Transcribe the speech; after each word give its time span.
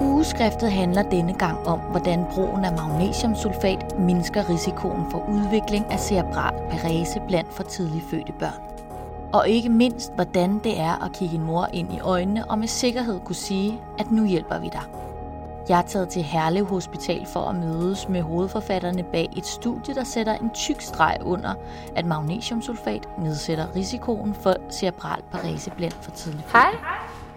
Ugeskriftet 0.00 0.72
handler 0.72 1.02
denne 1.02 1.34
gang 1.34 1.66
om, 1.66 1.78
hvordan 1.78 2.24
brugen 2.34 2.64
af 2.64 2.72
magnesiumsulfat 2.72 3.98
mindsker 3.98 4.50
risikoen 4.50 5.10
for 5.10 5.28
udvikling 5.28 5.92
af 5.92 6.00
cerebral 6.00 6.54
parese 6.70 7.20
blandt 7.28 7.54
for 7.54 7.62
tidligt 7.62 8.04
fødte 8.10 8.32
børn. 8.32 8.62
Og 9.32 9.48
ikke 9.48 9.68
mindst, 9.68 10.12
hvordan 10.14 10.58
det 10.58 10.80
er 10.80 11.04
at 11.04 11.12
kigge 11.12 11.34
en 11.34 11.44
mor 11.44 11.68
ind 11.72 11.92
i 11.92 12.00
øjnene 12.00 12.50
og 12.50 12.58
med 12.58 12.68
sikkerhed 12.68 13.20
kunne 13.20 13.36
sige, 13.36 13.80
at 13.98 14.10
nu 14.10 14.24
hjælper 14.24 14.58
vi 14.58 14.68
dig. 14.72 14.82
Jeg 15.68 15.78
er 15.78 15.82
taget 15.82 16.08
til 16.08 16.22
Herlev 16.22 16.64
Hospital 16.66 17.26
for 17.26 17.40
at 17.40 17.54
mødes 17.54 18.08
med 18.08 18.22
hovedforfatterne 18.22 19.02
bag 19.02 19.28
et 19.36 19.46
studie, 19.46 19.94
der 19.94 20.04
sætter 20.04 20.34
en 20.34 20.50
tyk 20.50 20.80
streg 20.80 21.16
under, 21.22 21.54
at 21.96 22.06
magnesiumsulfat 22.06 23.08
nedsætter 23.18 23.66
risikoen 23.76 24.34
for 24.34 24.54
cerebral 24.70 25.22
parese 25.32 25.70
blandt 25.70 25.96
for 26.00 26.10
tidligt. 26.10 26.52
Hej. 26.52 26.74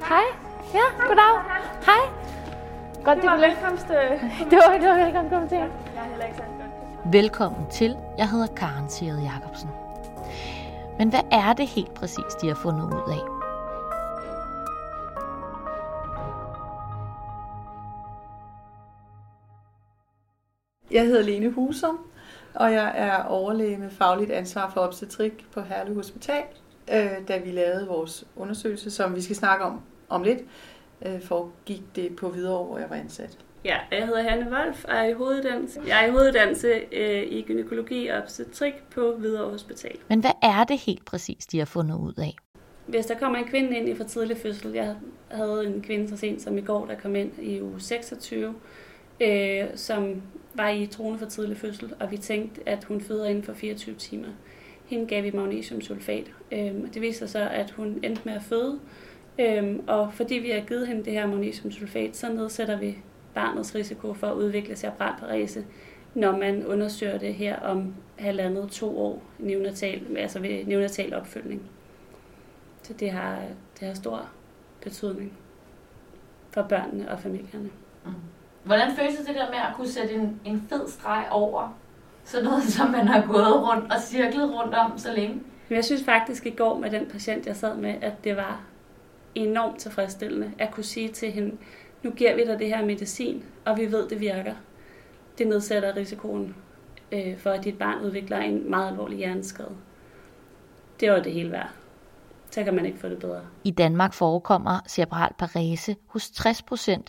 Hej. 0.07 0.23
Ja, 0.73 1.05
goddag. 1.07 1.41
Hej. 1.85 2.32
Godt, 3.05 3.17
det 3.17 3.25
var 3.25 3.37
velkomst. 3.37 3.87
Det 3.87 3.95
var, 3.95 4.77
det 4.81 4.89
var 4.89 5.03
velkommen 5.03 5.49
til. 5.49 5.57
Jeg 5.57 5.69
er 5.95 6.09
heller 6.09 6.25
ikke 6.25 6.37
godt. 6.37 7.13
Velkommen 7.13 7.69
til. 7.71 7.97
Jeg 8.17 8.29
hedder 8.29 8.47
Karen 8.47 8.89
Sigrid 8.89 9.21
Jacobsen. 9.21 9.69
Men 10.97 11.09
hvad 11.09 11.19
er 11.31 11.53
det 11.53 11.67
helt 11.67 11.93
præcis, 11.93 12.33
de 12.41 12.47
har 12.47 12.55
fundet 12.55 12.83
ud 12.83 13.11
af? 13.11 13.23
Jeg 20.91 21.05
hedder 21.05 21.23
Lene 21.23 21.51
Husum, 21.51 21.99
og 22.53 22.73
jeg 22.73 22.91
er 22.95 23.23
overlæge 23.23 23.77
med 23.77 23.89
fagligt 23.89 24.31
ansvar 24.31 24.69
for 24.69 24.81
obstetrik 24.81 25.45
på 25.53 25.61
Herlev 25.61 25.95
Hospital. 25.95 26.43
Øh, 26.93 27.27
da 27.27 27.37
vi 27.37 27.51
lavede 27.51 27.87
vores 27.87 28.25
undersøgelse, 28.35 28.91
som 28.91 29.15
vi 29.15 29.21
skal 29.21 29.35
snakke 29.35 29.65
om 29.65 29.81
om 30.09 30.23
lidt, 30.23 30.39
øh, 31.05 31.21
foregik 31.21 31.83
det 31.95 32.15
på 32.15 32.29
Hvidovre, 32.29 32.65
hvor 32.65 32.77
jeg 32.77 32.89
var 32.89 32.95
ansat. 32.95 33.37
Ja, 33.65 33.77
jeg 33.91 34.05
hedder 34.05 34.21
Hanne 34.21 34.51
Wolf 34.51 34.85
og 34.85 34.95
er 34.95 35.03
i 35.03 35.13
hoveduddannelse. 35.13 35.81
Jeg 35.87 36.03
er 36.03 36.07
i 36.07 36.11
hoveduddannelse 36.11 36.81
øh, 36.91 37.23
i 37.23 37.41
gynækologi 37.41 38.07
og 38.07 38.17
obstetrik 38.17 38.73
på 38.91 39.15
Hvidovre 39.17 39.51
Hospital. 39.51 39.97
Men 40.09 40.19
hvad 40.19 40.31
er 40.41 40.63
det 40.63 40.79
helt 40.79 41.05
præcis, 41.05 41.45
de 41.45 41.57
har 41.59 41.65
fundet 41.65 41.95
ud 41.95 42.13
af? 42.17 42.35
Hvis 42.85 43.05
der 43.05 43.15
kommer 43.15 43.37
en 43.37 43.45
kvinde 43.45 43.77
ind 43.77 43.89
i 43.89 43.95
for 43.95 44.03
tidlig 44.03 44.37
fødsel, 44.37 44.71
jeg 44.71 44.95
havde 45.31 45.65
en 45.65 45.81
kvinde 45.81 46.09
så 46.09 46.17
sent 46.17 46.41
som 46.41 46.57
i 46.57 46.61
går, 46.61 46.85
der 46.85 46.95
kom 46.95 47.15
ind 47.15 47.31
i 47.41 47.61
uge 47.61 47.81
26, 47.81 48.55
øh, 49.21 49.63
som 49.75 50.21
var 50.53 50.69
i 50.69 50.85
troende 50.85 51.19
for 51.19 51.25
tidlig 51.25 51.57
fødsel, 51.57 51.93
og 51.99 52.11
vi 52.11 52.17
tænkte, 52.17 52.61
at 52.65 52.83
hun 52.83 53.01
føder 53.01 53.25
inden 53.25 53.43
for 53.43 53.53
24 53.53 53.95
timer. 53.95 54.27
Hende 54.85 55.07
gav 55.07 55.23
vi 55.23 55.31
magnesiumsulfat, 55.31 56.31
øh, 56.51 56.71
og 56.87 56.93
det 56.93 57.01
viser 57.01 57.25
sig, 57.25 57.51
at 57.51 57.71
hun 57.71 57.99
endte 58.03 58.21
med 58.25 58.33
at 58.33 58.43
føde, 58.43 58.79
øh, 59.39 59.79
og 59.87 60.13
fordi 60.13 60.35
vi 60.35 60.49
har 60.49 60.61
givet 60.61 60.87
hende 60.87 61.05
det 61.05 61.13
her 61.13 61.27
magnesiumsulfat, 61.27 62.15
så 62.15 62.33
nedsætter 62.33 62.77
vi 62.77 62.97
barnets 63.33 63.75
risiko 63.75 64.13
for 64.13 64.27
at 64.27 64.33
udvikle 64.33 64.75
cerebral 64.75 65.13
parese, 65.19 65.65
når 66.13 66.37
man 66.37 66.65
undersøger 66.65 67.17
det 67.17 67.33
her 67.33 67.59
om 67.59 67.93
halvandet 68.19 68.71
to 68.71 68.99
år 68.99 69.23
neonatal, 69.39 70.17
altså 70.17 70.39
ved 70.39 70.65
neonatal 70.65 71.13
opfølgning. 71.13 71.61
Så 72.83 72.93
det 72.93 73.11
har, 73.11 73.39
det 73.79 73.87
har 73.87 73.95
stor 73.95 74.29
betydning 74.81 75.33
for 76.51 76.61
børnene 76.61 77.11
og 77.11 77.19
familierne. 77.19 77.69
Mm. 78.05 78.11
Hvordan 78.63 78.95
føles 78.95 79.17
det 79.17 79.35
der 79.35 79.49
med 79.49 79.57
at 79.57 79.75
kunne 79.75 79.89
sætte 79.89 80.13
en, 80.13 80.39
en 80.45 80.65
fed 80.69 80.87
streg 80.87 81.25
over 81.31 81.77
sådan 82.23 82.45
noget, 82.45 82.63
som 82.63 82.89
man 82.89 83.07
har 83.07 83.25
gået 83.25 83.63
rundt 83.63 83.93
og 83.93 84.01
cirklet 84.01 84.53
rundt 84.53 84.75
om 84.75 84.97
så 84.97 85.13
længe? 85.13 85.41
Jeg 85.69 85.85
synes 85.85 86.03
faktisk 86.03 86.45
i 86.45 86.49
går 86.49 86.77
med 86.77 86.91
den 86.91 87.05
patient, 87.05 87.47
jeg 87.47 87.55
sad 87.55 87.75
med, 87.75 87.95
at 88.01 88.23
det 88.23 88.37
var 88.37 88.61
enormt 89.35 89.79
tilfredsstillende 89.79 90.51
at 90.59 90.71
kunne 90.71 90.83
sige 90.83 91.09
til 91.09 91.31
hende, 91.31 91.57
nu 92.03 92.11
giver 92.11 92.35
vi 92.35 92.45
dig 92.45 92.59
det 92.59 92.67
her 92.67 92.85
medicin, 92.85 93.43
og 93.65 93.77
vi 93.77 93.91
ved, 93.91 94.09
det 94.09 94.19
virker. 94.19 94.55
Det 95.37 95.47
nedsætter 95.47 95.95
risikoen 95.95 96.55
øh, 97.11 97.37
for, 97.37 97.49
at 97.49 97.63
dit 97.63 97.77
barn 97.77 98.01
udvikler 98.01 98.37
en 98.37 98.69
meget 98.69 98.91
alvorlig 98.91 99.17
hjerneskade. 99.17 99.75
Det 100.99 101.11
var 101.11 101.19
det 101.19 101.33
hele 101.33 101.51
værd. 101.51 101.69
Så 102.51 102.63
kan 102.63 102.73
man 102.73 102.85
ikke 102.85 102.99
få 102.99 103.09
det 103.09 103.19
bedre. 103.19 103.41
I 103.63 103.71
Danmark 103.71 104.13
forekommer 104.13 104.79
cerebral 104.87 105.31
parese 105.37 105.95
hos 106.07 106.23
60% 106.23 107.01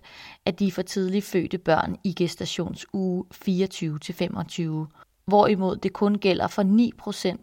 af 0.47 0.54
de 0.54 0.72
for 0.72 0.82
tidligt 0.82 1.25
fødte 1.25 1.59
børn 1.59 1.97
i 2.04 2.15
gestationsuge 2.15 3.25
24-25, 3.34 4.62
hvorimod 5.25 5.76
det 5.76 5.93
kun 5.93 6.19
gælder 6.19 6.47
for 6.47 6.62
9% 7.32 7.37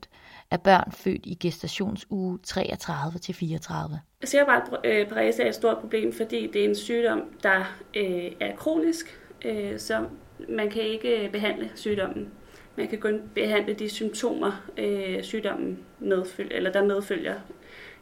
af 0.51 0.61
børn 0.61 0.91
født 0.91 1.25
i 1.25 1.37
gestationsuge 1.41 2.39
33-34. 2.47 4.10
Cerebral 4.25 4.61
parese 5.09 5.41
øh, 5.41 5.45
er 5.45 5.49
et 5.49 5.55
stort 5.55 5.77
problem, 5.77 6.13
fordi 6.13 6.47
det 6.47 6.61
er 6.61 6.69
en 6.69 6.75
sygdom, 6.75 7.23
der 7.43 7.77
øh, 7.95 8.31
er 8.39 8.55
kronisk, 8.55 9.19
øh, 9.45 9.79
så 9.79 10.05
man 10.49 10.69
kan 10.69 10.81
ikke 10.81 11.25
øh, 11.25 11.31
behandle 11.31 11.71
sygdommen. 11.75 12.29
Man 12.75 12.87
kan 12.87 12.99
kun 12.99 13.21
behandle 13.35 13.73
de 13.73 13.89
symptomer, 13.89 14.69
øh, 14.77 15.23
sygdommen 15.23 15.79
medfølger, 15.99 16.55
eller 16.55 16.71
der 16.71 16.83
medfølger. 16.83 17.35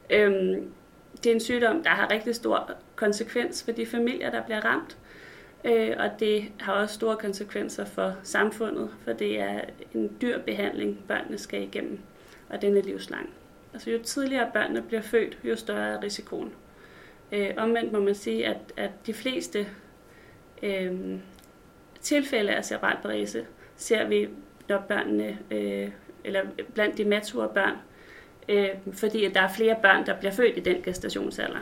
Øhm, 0.10 0.72
det 1.24 1.30
er 1.30 1.34
en 1.34 1.40
sygdom, 1.40 1.84
der 1.84 1.90
har 1.90 2.12
rigtig 2.12 2.36
stor 2.36 2.72
konsekvens 2.96 3.64
for 3.64 3.72
de 3.72 3.86
familier, 3.86 4.32
der 4.32 4.44
bliver 4.44 4.66
ramt. 4.66 4.98
Øh, 5.66 5.96
og 6.00 6.10
det 6.20 6.44
har 6.60 6.74
også 6.74 6.96
store 6.96 7.18
konsekvenser 7.18 7.86
for 7.86 8.16
samfundet, 8.24 8.90
for 9.04 9.14
det 9.14 9.40
er 9.40 9.62
en 9.94 10.18
dyr 10.22 10.40
behandling, 10.40 11.04
børnene 11.08 11.38
skal 11.38 11.64
igennem, 11.64 12.00
og 12.50 12.62
den 12.62 12.78
er 12.78 12.82
livslang. 12.82 13.30
Altså 13.74 13.92
jo 13.92 14.00
tidligere 14.04 14.50
børnene 14.54 14.82
bliver 14.82 15.02
født, 15.02 15.38
jo 15.44 15.56
større 15.56 15.88
er 15.88 16.04
risikoen. 16.04 16.54
Øh, 17.32 17.50
omvendt 17.58 17.94
må 17.94 18.00
man 18.00 18.16
sige, 18.16 18.48
at, 18.48 18.58
at 18.78 18.92
de 19.06 19.14
fleste 19.14 19.68
øh, 20.64 21.20
tilfælde 22.02 22.52
af 22.52 22.66
cerebral 22.66 22.98
parese 23.02 23.46
ser 23.76 24.08
vi, 24.08 24.30
når 24.68 24.80
børnene, 24.88 25.38
øh, 25.52 25.90
eller 26.24 26.42
blandt 26.74 26.98
de 26.98 27.06
mature 27.06 27.50
børn, 27.54 27.78
øh, 28.50 28.70
fordi 28.94 29.26
at 29.26 29.36
der 29.36 29.42
er 29.42 29.54
flere 29.54 29.78
børn, 29.82 30.06
der 30.06 30.20
bliver 30.20 30.32
født 30.32 30.58
i 30.58 30.60
den 30.60 30.82
gestationsalder. 30.84 31.60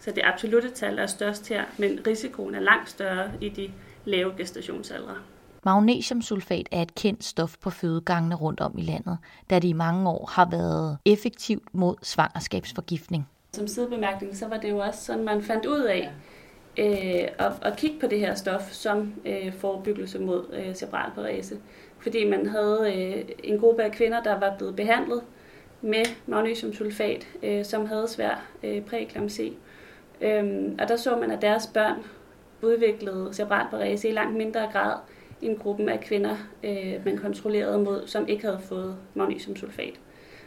Så 0.00 0.10
det 0.10 0.22
absolutte 0.24 0.70
tal 0.70 0.98
er 0.98 1.06
størst 1.06 1.48
her, 1.48 1.64
men 1.78 2.06
risikoen 2.06 2.54
er 2.54 2.60
langt 2.60 2.90
større 2.90 3.30
i 3.40 3.48
de 3.48 3.70
lave 4.04 4.34
gestationsaldre. 4.36 5.16
Magnesiumsulfat 5.64 6.68
er 6.72 6.82
et 6.82 6.94
kendt 6.94 7.24
stof 7.24 7.56
på 7.60 7.70
fødegangene 7.70 8.34
rundt 8.34 8.60
om 8.60 8.78
i 8.78 8.82
landet, 8.82 9.18
da 9.50 9.58
det 9.58 9.68
i 9.68 9.72
mange 9.72 10.10
år 10.10 10.30
har 10.32 10.48
været 10.50 10.98
effektivt 11.04 11.74
mod 11.74 11.94
svangerskabsforgiftning. 12.02 13.28
Som 13.52 13.66
sidebemærkning, 13.66 14.36
så 14.36 14.48
var 14.48 14.56
det 14.56 14.70
jo 14.70 14.78
også 14.78 15.04
sådan, 15.04 15.24
man 15.24 15.42
fandt 15.42 15.66
ud 15.66 15.80
af 15.80 16.10
øh, 16.78 17.46
at, 17.46 17.52
at 17.62 17.76
kigge 17.76 18.00
på 18.00 18.06
det 18.06 18.20
her 18.20 18.34
stof 18.34 18.70
som 18.70 19.14
øh, 19.26 19.52
forebyggelse 19.52 20.18
mod 20.18 20.44
øh, 20.52 20.74
cerebral 20.74 21.10
parese. 21.14 21.56
Fordi 21.98 22.30
man 22.30 22.46
havde 22.46 22.92
øh, 22.96 23.24
en 23.44 23.58
gruppe 23.58 23.82
af 23.82 23.92
kvinder, 23.92 24.22
der 24.22 24.40
var 24.40 24.54
blevet 24.56 24.76
behandlet 24.76 25.22
med 25.82 26.04
magnesiumsulfat, 26.26 27.28
øh, 27.42 27.64
som 27.64 27.86
havde 27.86 28.08
svær 28.08 28.46
øh, 28.62 28.82
præeklamsi. 28.82 29.56
Øhm, 30.20 30.76
og 30.80 30.88
der 30.88 30.96
så 30.96 31.16
man, 31.16 31.30
at 31.30 31.42
deres 31.42 31.66
børn 31.66 31.96
udviklede 32.62 33.28
cerebral 33.32 33.66
parese 33.70 34.08
i 34.08 34.12
langt 34.12 34.36
mindre 34.36 34.68
grad 34.72 34.94
end 35.42 35.58
gruppen 35.58 35.88
af 35.88 36.00
kvinder, 36.00 36.36
øh, 36.64 37.04
man 37.04 37.18
kontrollerede 37.18 37.78
mod, 37.78 38.06
som 38.06 38.28
ikke 38.28 38.44
havde 38.44 38.60
fået 38.60 38.96
magnesiumsulfat. 39.14 40.00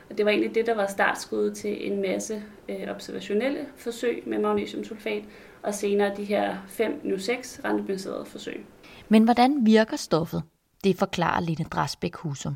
Og 0.09 0.17
det 0.17 0.25
var 0.25 0.31
egentlig 0.31 0.55
det, 0.55 0.65
der 0.65 0.75
var 0.75 0.87
startskuddet 0.87 1.57
til 1.57 1.91
en 1.91 2.01
masse 2.01 2.43
øh, 2.69 2.87
observationelle 2.87 3.65
forsøg 3.75 4.23
med 4.25 4.39
magnesiumsulfat, 4.39 5.23
og 5.63 5.73
senere 5.73 6.15
de 6.17 6.23
her 6.23 6.57
fem, 6.67 7.01
nu 7.03 7.17
seks 7.17 7.61
randomiserede 7.65 8.25
forsøg. 8.25 8.65
Men 9.09 9.23
hvordan 9.23 9.65
virker 9.65 9.97
stoffet? 9.97 10.43
Det 10.83 10.97
forklarer 10.97 11.41
Line 11.41 11.65
Drasbæk 11.71 12.15
Husum. 12.15 12.55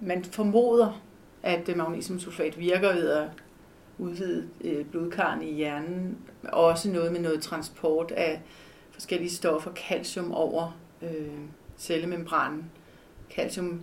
Man 0.00 0.24
formoder, 0.24 1.02
at 1.42 1.76
magnesiumsulfat 1.76 2.58
virker 2.58 2.92
ved 2.92 3.08
at 3.08 3.28
udvide 3.98 4.48
øh, 4.64 4.84
blodkarren 4.84 5.42
i 5.42 5.54
hjernen. 5.54 6.18
Også 6.52 6.90
noget 6.90 7.12
med 7.12 7.20
noget 7.20 7.42
transport 7.42 8.10
af 8.10 8.42
forskellige 8.90 9.30
stoffer, 9.30 9.70
calcium 9.88 10.32
over 10.32 10.78
øh, 11.02 11.38
cellemembranen. 11.80 12.70
Calcium 13.30 13.80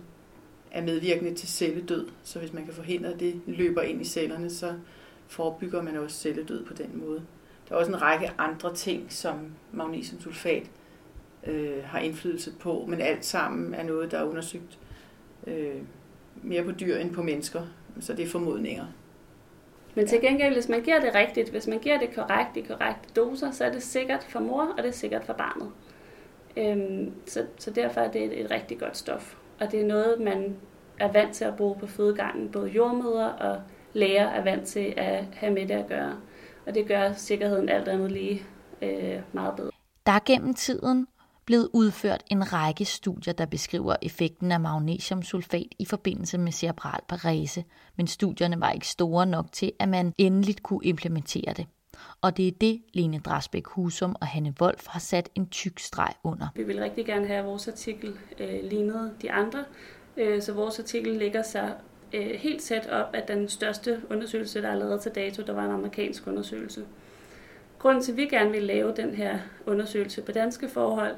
er 0.70 0.82
medvirkende 0.82 1.34
til 1.34 1.48
celledød, 1.48 2.08
så 2.22 2.38
hvis 2.38 2.52
man 2.52 2.64
kan 2.64 2.74
forhindre, 2.74 3.12
at 3.12 3.20
det 3.20 3.40
løber 3.46 3.82
ind 3.82 4.00
i 4.00 4.04
cellerne, 4.04 4.50
så 4.50 4.74
forebygger 5.26 5.82
man 5.82 5.96
også 5.96 6.16
celledød 6.16 6.64
på 6.64 6.74
den 6.74 7.04
måde. 7.04 7.22
Der 7.68 7.74
er 7.74 7.78
også 7.78 7.92
en 7.92 8.02
række 8.02 8.30
andre 8.38 8.74
ting, 8.74 9.12
som 9.12 9.52
magnesiumsulfat 9.72 10.70
øh, 11.46 11.84
har 11.84 11.98
indflydelse 11.98 12.52
på, 12.60 12.84
men 12.88 13.00
alt 13.00 13.24
sammen 13.24 13.74
er 13.74 13.82
noget, 13.82 14.10
der 14.10 14.18
er 14.18 14.24
undersøgt 14.24 14.78
øh, 15.46 15.82
mere 16.42 16.64
på 16.64 16.70
dyr 16.70 16.96
end 16.96 17.14
på 17.14 17.22
mennesker, 17.22 17.62
så 18.00 18.12
det 18.12 18.24
er 18.24 18.28
formodninger. 18.28 18.86
Men 19.94 20.06
til 20.06 20.20
gengæld, 20.20 20.54
hvis 20.54 20.68
man 20.68 20.82
giver 20.82 21.00
det 21.00 21.14
rigtigt, 21.14 21.50
hvis 21.50 21.66
man 21.66 21.78
giver 21.78 21.98
det 21.98 22.14
korrekt 22.14 22.56
i 22.56 22.60
korrekte 22.60 23.08
doser, 23.16 23.50
så 23.50 23.64
er 23.64 23.72
det 23.72 23.82
sikkert 23.82 24.26
for 24.28 24.40
mor, 24.40 24.62
og 24.62 24.82
det 24.82 24.86
er 24.86 24.92
sikkert 24.92 25.24
for 25.24 25.32
barnet. 25.32 25.72
Øhm, 26.58 27.12
så, 27.26 27.46
så 27.58 27.70
derfor 27.70 28.00
er 28.00 28.10
det 28.10 28.24
et, 28.24 28.40
et 28.40 28.50
rigtig 28.50 28.78
godt 28.78 28.96
stof. 28.96 29.36
Og 29.60 29.72
det 29.72 29.80
er 29.80 29.86
noget, 29.86 30.20
man 30.20 30.56
er 30.98 31.12
vant 31.12 31.34
til 31.34 31.44
at 31.44 31.56
bruge 31.56 31.76
på 31.80 31.86
fødegangen. 31.86 32.52
Både 32.52 32.68
jordmøder 32.68 33.26
og 33.26 33.60
læger 33.92 34.26
er 34.26 34.44
vant 34.44 34.66
til 34.66 34.94
at 34.96 35.24
have 35.32 35.52
med 35.52 35.66
det 35.66 35.74
at 35.74 35.88
gøre. 35.88 36.16
Og 36.66 36.74
det 36.74 36.86
gør 36.88 37.12
sikkerheden 37.12 37.68
alt 37.68 37.88
andet 37.88 38.12
lige 38.12 38.42
øh, 38.82 39.20
meget 39.32 39.56
bedre. 39.56 39.70
Der 40.06 40.12
er 40.12 40.20
gennem 40.26 40.54
tiden 40.54 41.06
blevet 41.46 41.68
udført 41.72 42.24
en 42.30 42.52
række 42.52 42.84
studier, 42.84 43.34
der 43.34 43.46
beskriver 43.46 43.96
effekten 44.02 44.52
af 44.52 44.60
magnesiumsulfat 44.60 45.66
i 45.78 45.84
forbindelse 45.84 46.38
med 46.38 46.52
cerebral 46.52 47.00
parese, 47.08 47.64
men 47.96 48.06
studierne 48.06 48.60
var 48.60 48.70
ikke 48.70 48.88
store 48.88 49.26
nok 49.26 49.52
til, 49.52 49.72
at 49.78 49.88
man 49.88 50.12
endeligt 50.18 50.62
kunne 50.62 50.80
implementere 50.84 51.52
det. 51.56 51.66
Og 52.22 52.36
det 52.36 52.48
er 52.48 52.52
det, 52.60 52.82
Lene 52.92 53.18
Drasbæk 53.18 53.66
Husum 53.66 54.16
og 54.20 54.26
Hanne 54.26 54.54
Wolf 54.60 54.86
har 54.86 55.00
sat 55.00 55.28
en 55.34 55.48
tyk 55.48 55.78
streg 55.78 56.12
under. 56.24 56.48
Vi 56.54 56.62
vil 56.62 56.80
rigtig 56.80 57.06
gerne 57.06 57.26
have, 57.26 57.38
at 57.38 57.44
vores 57.44 57.68
artikel 57.68 58.16
øh, 58.38 58.64
lignede 58.64 59.12
de 59.22 59.32
andre, 59.32 59.64
øh, 60.16 60.42
så 60.42 60.52
vores 60.52 60.78
artikel 60.78 61.12
ligger 61.12 61.42
sig 61.42 61.74
øh, 62.12 62.30
helt 62.30 62.62
tæt 62.62 62.86
op 62.86 63.14
af 63.14 63.22
den 63.22 63.48
største 63.48 64.00
undersøgelse, 64.10 64.62
der 64.62 64.68
er 64.68 64.74
lavet 64.74 65.00
til 65.00 65.12
dato, 65.14 65.42
der 65.42 65.52
var 65.52 65.64
en 65.64 65.70
amerikansk 65.70 66.26
undersøgelse. 66.26 66.84
Grunden 67.78 68.02
til, 68.02 68.12
at 68.12 68.16
vi 68.16 68.26
gerne 68.26 68.50
ville 68.50 68.66
lave 68.66 68.92
den 68.96 69.14
her 69.14 69.38
undersøgelse 69.66 70.22
på 70.22 70.32
danske 70.32 70.68
forhold, 70.68 71.14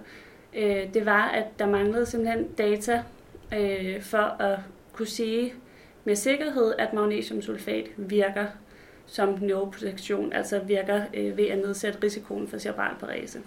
øh, 0.54 0.94
det 0.94 1.06
var, 1.06 1.28
at 1.28 1.58
der 1.58 1.66
manglede 1.66 2.06
simpelthen 2.06 2.48
data 2.52 3.02
øh, 3.54 4.02
for 4.02 4.42
at 4.42 4.58
kunne 4.92 5.08
sige 5.08 5.52
med 6.04 6.16
sikkerhed, 6.16 6.74
at 6.78 6.92
magnesiumsulfat 6.92 7.84
virker 7.96 8.46
som 9.10 9.38
neuroprotektion, 9.40 10.32
altså 10.32 10.58
virker 10.58 11.02
øh, 11.14 11.36
ved 11.36 11.46
at 11.46 11.58
nedsætte 11.58 11.98
risikoen 12.02 12.48
for 12.48 12.58
cerebral 12.58 12.94
parese. 13.00 13.40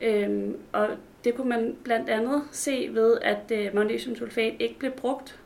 Øhm, 0.00 0.56
og 0.72 0.88
det 1.24 1.34
kunne 1.34 1.48
man 1.48 1.76
blandt 1.84 2.10
andet 2.10 2.42
se 2.50 2.88
ved, 2.92 3.18
at 3.22 3.52
øh, 3.52 3.74
magnesiumsulfat 3.74 4.54
ikke 4.58 4.78
blev 4.78 4.90
brugt 4.92 5.40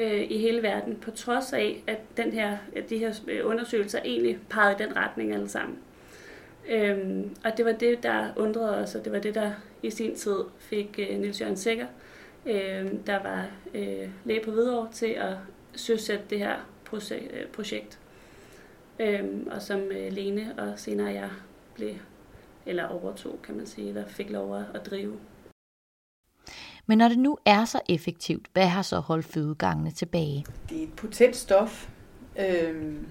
øh, 0.00 0.30
i 0.30 0.38
hele 0.38 0.62
verden, 0.62 0.96
på 0.96 1.10
trods 1.10 1.52
af, 1.52 1.82
at 1.86 1.98
den 2.16 2.32
her, 2.32 2.56
at 2.76 2.90
de 2.90 2.98
her 2.98 3.12
øh, 3.28 3.40
undersøgelser 3.46 3.98
egentlig 4.04 4.38
pegede 4.50 4.84
i 4.84 4.86
den 4.86 4.96
retning 4.96 5.32
alle 5.34 5.48
sammen. 5.48 5.78
Øhm, 6.68 7.36
og 7.44 7.56
det 7.56 7.64
var 7.64 7.72
det, 7.72 8.02
der 8.02 8.26
undrede 8.36 8.78
os, 8.78 8.94
og 8.94 9.04
det 9.04 9.12
var 9.12 9.18
det, 9.18 9.34
der 9.34 9.52
i 9.82 9.90
sin 9.90 10.14
tid 10.14 10.36
fik 10.58 10.98
øh, 10.98 11.18
Niels 11.18 11.40
Jørgen 11.40 11.56
Sikker, 11.56 11.86
øh, 12.46 12.92
der 13.06 13.22
var 13.22 13.46
øh, 13.74 14.08
læge 14.24 14.40
på 14.44 14.50
Hvidovre, 14.50 14.88
til 14.92 15.06
at 15.06 15.34
søsætte 15.74 16.24
det 16.30 16.38
her 16.38 16.54
øh, 17.12 17.46
projekt. 17.52 17.98
Øhm, 18.98 19.48
og 19.50 19.62
som 19.62 19.80
øh, 19.80 20.12
Lene 20.12 20.54
og 20.58 20.78
senere 20.78 21.12
jeg 21.12 21.30
blev, 21.74 21.94
eller 22.66 22.88
overtog, 22.88 23.38
kan 23.42 23.56
man 23.56 23.66
sige, 23.66 23.94
der 23.94 24.06
fik 24.08 24.30
lov 24.30 24.56
at 24.74 24.86
drive. 24.90 25.18
Men 26.86 26.98
når 26.98 27.08
det 27.08 27.18
nu 27.18 27.38
er 27.44 27.64
så 27.64 27.80
effektivt, 27.88 28.46
hvad 28.52 28.66
har 28.66 28.82
så 28.82 28.98
holdt 28.98 29.26
fødegangene 29.26 29.90
tilbage? 29.90 30.46
Det 30.68 30.78
er 30.78 30.82
et 30.82 30.92
potent 30.92 31.36
stof. 31.36 31.88
Øhm, 32.38 33.06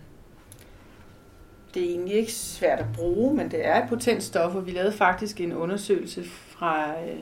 det 1.73 1.83
er 1.83 1.89
egentlig 1.89 2.15
ikke 2.15 2.33
svært 2.33 2.79
at 2.79 2.85
bruge, 2.95 3.33
men 3.33 3.51
det 3.51 3.65
er 3.65 3.83
et 3.83 3.89
potent 3.89 4.23
stof, 4.23 4.55
og 4.55 4.65
vi 4.65 4.71
lavede 4.71 4.91
faktisk 4.91 5.41
en 5.41 5.53
undersøgelse 5.53 6.23
fra 6.23 7.01
øh, 7.03 7.19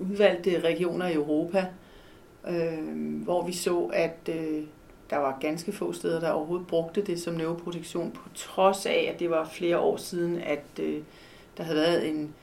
udvalgte 0.00 0.60
regioner 0.60 1.06
i 1.06 1.14
Europa, 1.14 1.66
øh, 2.48 3.22
hvor 3.22 3.46
vi 3.46 3.52
så, 3.52 3.90
at 3.92 4.28
øh, 4.28 4.64
der 5.10 5.16
var 5.16 5.38
ganske 5.40 5.72
få 5.72 5.92
steder, 5.92 6.20
der 6.20 6.30
overhovedet 6.30 6.66
brugte 6.66 7.02
det 7.02 7.20
som 7.20 7.34
neuroprotektion, 7.34 8.10
på 8.10 8.28
trods 8.34 8.86
af, 8.86 9.10
at 9.14 9.20
det 9.20 9.30
var 9.30 9.48
flere 9.48 9.78
år 9.78 9.96
siden, 9.96 10.40
at 10.40 10.64
øh, 10.80 11.02
der 11.56 11.62
havde 11.62 11.78
været 11.78 12.08
en 12.08 12.34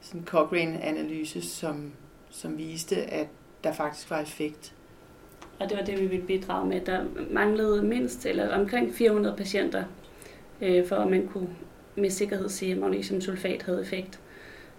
sådan 0.00 0.24
Cochrane-analyse, 0.24 1.42
som, 1.42 1.92
som 2.30 2.58
viste, 2.58 2.96
at 2.96 3.26
der 3.64 3.72
faktisk 3.72 4.10
var 4.10 4.20
effekt. 4.20 4.74
Og 5.60 5.68
det 5.68 5.78
var 5.78 5.84
det, 5.84 6.00
vi 6.00 6.06
ville 6.06 6.26
bidrage 6.26 6.68
med. 6.68 6.80
Der 6.80 7.04
manglede 7.30 7.82
mindst 7.82 8.26
eller 8.26 8.54
omkring 8.58 8.94
400 8.94 9.36
patienter, 9.36 9.84
øh, 10.60 10.86
for 10.86 10.96
at 10.96 11.10
man 11.10 11.28
kunne 11.28 11.48
med 11.96 12.10
sikkerhed 12.10 12.48
sige, 12.48 12.72
at 12.72 12.78
magnesiumsulfat 12.78 13.62
havde 13.62 13.80
effekt. 13.80 14.20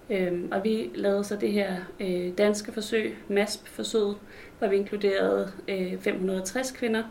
Øh, 0.10 0.42
og 0.52 0.64
vi 0.64 0.90
lavede 0.96 1.24
så 1.24 1.36
det 1.36 1.52
her 1.52 1.76
øh, 2.00 2.38
danske 2.38 2.72
forsøg, 2.72 3.18
MASP-forsøget, 3.28 4.18
hvor 4.60 4.68
vi 4.68 4.76
inkluderede 4.76 5.52
øh, 5.68 6.00
560 6.00 6.72
kvinder, 6.72 7.04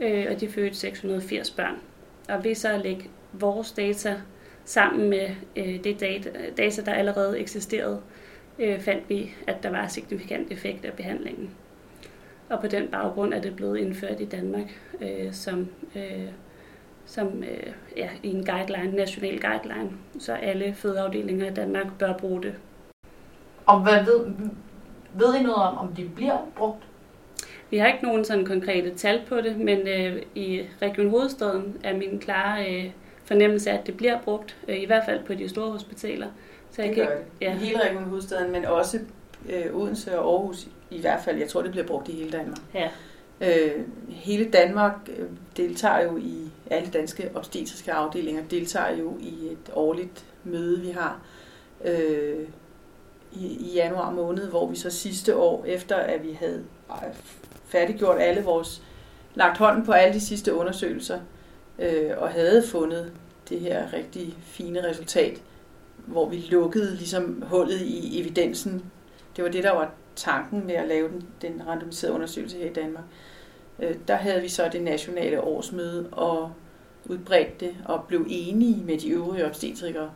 øh, 0.00 0.26
og 0.30 0.40
de 0.40 0.48
fødte 0.48 0.76
680 0.76 1.50
børn. 1.50 1.76
Og 2.28 2.44
ved 2.44 2.54
så 2.54 2.72
at 2.72 2.80
lægge 2.80 3.10
vores 3.32 3.72
data 3.72 4.16
sammen 4.64 5.10
med 5.10 5.28
øh, 5.56 5.84
det 5.84 6.00
data, 6.00 6.30
data, 6.56 6.82
der 6.82 6.92
allerede 6.92 7.38
eksisterede, 7.38 8.00
øh, 8.58 8.80
fandt 8.80 9.08
vi, 9.08 9.34
at 9.46 9.62
der 9.62 9.70
var 9.70 9.86
signifikant 9.86 10.52
effekt 10.52 10.84
af 10.84 10.92
behandlingen. 10.92 11.50
Og 12.48 12.60
på 12.60 12.66
den 12.66 12.88
baggrund 12.88 13.34
er 13.34 13.40
det 13.40 13.56
blevet 13.56 13.78
indført 13.78 14.20
i 14.20 14.24
Danmark 14.24 14.80
øh, 15.00 15.32
som, 15.32 15.68
øh, 15.96 16.28
som 17.06 17.42
øh, 17.42 17.72
ja, 17.96 18.08
i 18.22 18.28
en 18.28 18.46
guideline, 18.46 18.96
national 18.96 19.40
guideline, 19.40 19.90
så 20.18 20.32
alle 20.32 20.74
fødeafdelinger 20.74 21.50
i 21.50 21.54
Danmark 21.54 21.86
bør 21.98 22.18
bruge 22.18 22.42
det. 22.42 22.54
Og 23.66 23.82
hvad 23.82 24.04
ved, 24.04 24.34
ved 25.14 25.34
I 25.34 25.42
noget 25.42 25.62
om, 25.62 25.78
om 25.78 25.94
de 25.94 26.10
bliver 26.14 26.48
brugt? 26.56 26.82
Vi 27.70 27.78
har 27.78 27.86
ikke 27.86 28.04
nogen 28.04 28.24
sådan 28.24 28.46
konkrete 28.46 28.94
tal 28.94 29.20
på 29.28 29.40
det, 29.40 29.56
men 29.56 29.88
øh, 29.88 30.22
i 30.34 30.62
Region 30.82 31.10
Hovedstaden 31.10 31.76
er 31.84 31.96
min 31.96 32.18
klare 32.18 32.74
øh, 32.74 32.90
fornemmelse, 33.24 33.70
at 33.70 33.86
det 33.86 33.96
bliver 33.96 34.20
brugt, 34.20 34.56
øh, 34.68 34.82
i 34.82 34.84
hvert 34.84 35.02
fald 35.06 35.24
på 35.24 35.34
de 35.34 35.48
store 35.48 35.70
hospitaler. 35.70 36.26
Så 36.70 36.82
jeg 36.82 36.88
det 36.88 36.96
kan, 36.96 37.06
gør 37.06 37.16
det. 37.16 37.24
Ja. 37.40 37.54
I 37.54 37.56
hele 37.56 37.82
Region 37.82 38.04
Hovedstaden, 38.04 38.52
men 38.52 38.64
også 38.64 38.98
øh, 39.48 39.76
Odense 39.76 40.18
og 40.18 40.32
Aarhus 40.32 40.68
i 40.90 41.00
hvert 41.00 41.20
fald. 41.24 41.38
Jeg 41.38 41.48
tror, 41.48 41.62
det 41.62 41.70
bliver 41.70 41.86
brugt 41.86 42.08
i 42.08 42.12
hele 42.12 42.30
Danmark. 42.30 42.58
Ja. 42.74 42.88
Øh, 43.40 43.82
hele 44.08 44.50
Danmark 44.50 44.94
øh, 45.18 45.26
deltager 45.56 46.02
jo 46.02 46.16
i, 46.16 46.50
alle 46.70 46.90
danske 46.90 47.30
obstetriske 47.34 47.92
afdelinger 47.92 48.42
deltager 48.50 48.96
jo 48.96 49.16
i 49.20 49.46
et 49.52 49.70
årligt 49.72 50.24
møde, 50.44 50.80
vi 50.80 50.90
har 50.90 51.20
øh, 51.84 52.48
i, 53.32 53.46
i 53.46 53.74
januar 53.74 54.10
måned, 54.10 54.48
hvor 54.48 54.66
vi 54.66 54.76
så 54.76 54.90
sidste 54.90 55.36
år, 55.36 55.64
efter 55.64 55.96
at 55.96 56.22
vi 56.22 56.32
havde 56.32 56.64
færdiggjort 57.74 58.20
alle 58.20 58.42
vores, 58.42 58.82
lagt 59.34 59.58
hånden 59.58 59.86
på 59.86 59.92
alle 59.92 60.14
de 60.14 60.20
sidste 60.20 60.54
undersøgelser, 60.54 61.20
øh, 61.78 62.10
og 62.16 62.28
havde 62.28 62.62
fundet 62.66 63.12
det 63.48 63.60
her 63.60 63.92
rigtig 63.92 64.34
fine 64.42 64.88
resultat, 64.88 65.42
hvor 65.96 66.28
vi 66.28 66.46
lukkede 66.50 66.96
ligesom 66.96 67.42
hullet 67.46 67.80
i 67.80 68.20
evidensen. 68.20 68.84
Det 69.36 69.44
var 69.44 69.50
det, 69.50 69.64
der 69.64 69.70
var 69.70 69.90
tanken 70.16 70.66
med 70.66 70.74
at 70.74 70.88
lave 70.88 71.08
den, 71.08 71.26
den 71.42 71.62
randomiserede 71.66 72.14
undersøgelse 72.14 72.58
her 72.58 72.70
i 72.70 72.72
Danmark. 72.72 73.04
Øh, 73.78 73.94
der 74.08 74.16
havde 74.16 74.42
vi 74.42 74.48
så 74.48 74.68
det 74.72 74.82
nationale 74.82 75.40
årsmøde 75.40 76.08
og 76.12 76.52
udbredte 77.04 77.52
det 77.60 77.76
og 77.84 78.04
blev 78.08 78.26
enige 78.28 78.84
med 78.84 78.98
de 78.98 79.08
øvrige 79.08 79.46
obstetrikere 79.46 80.10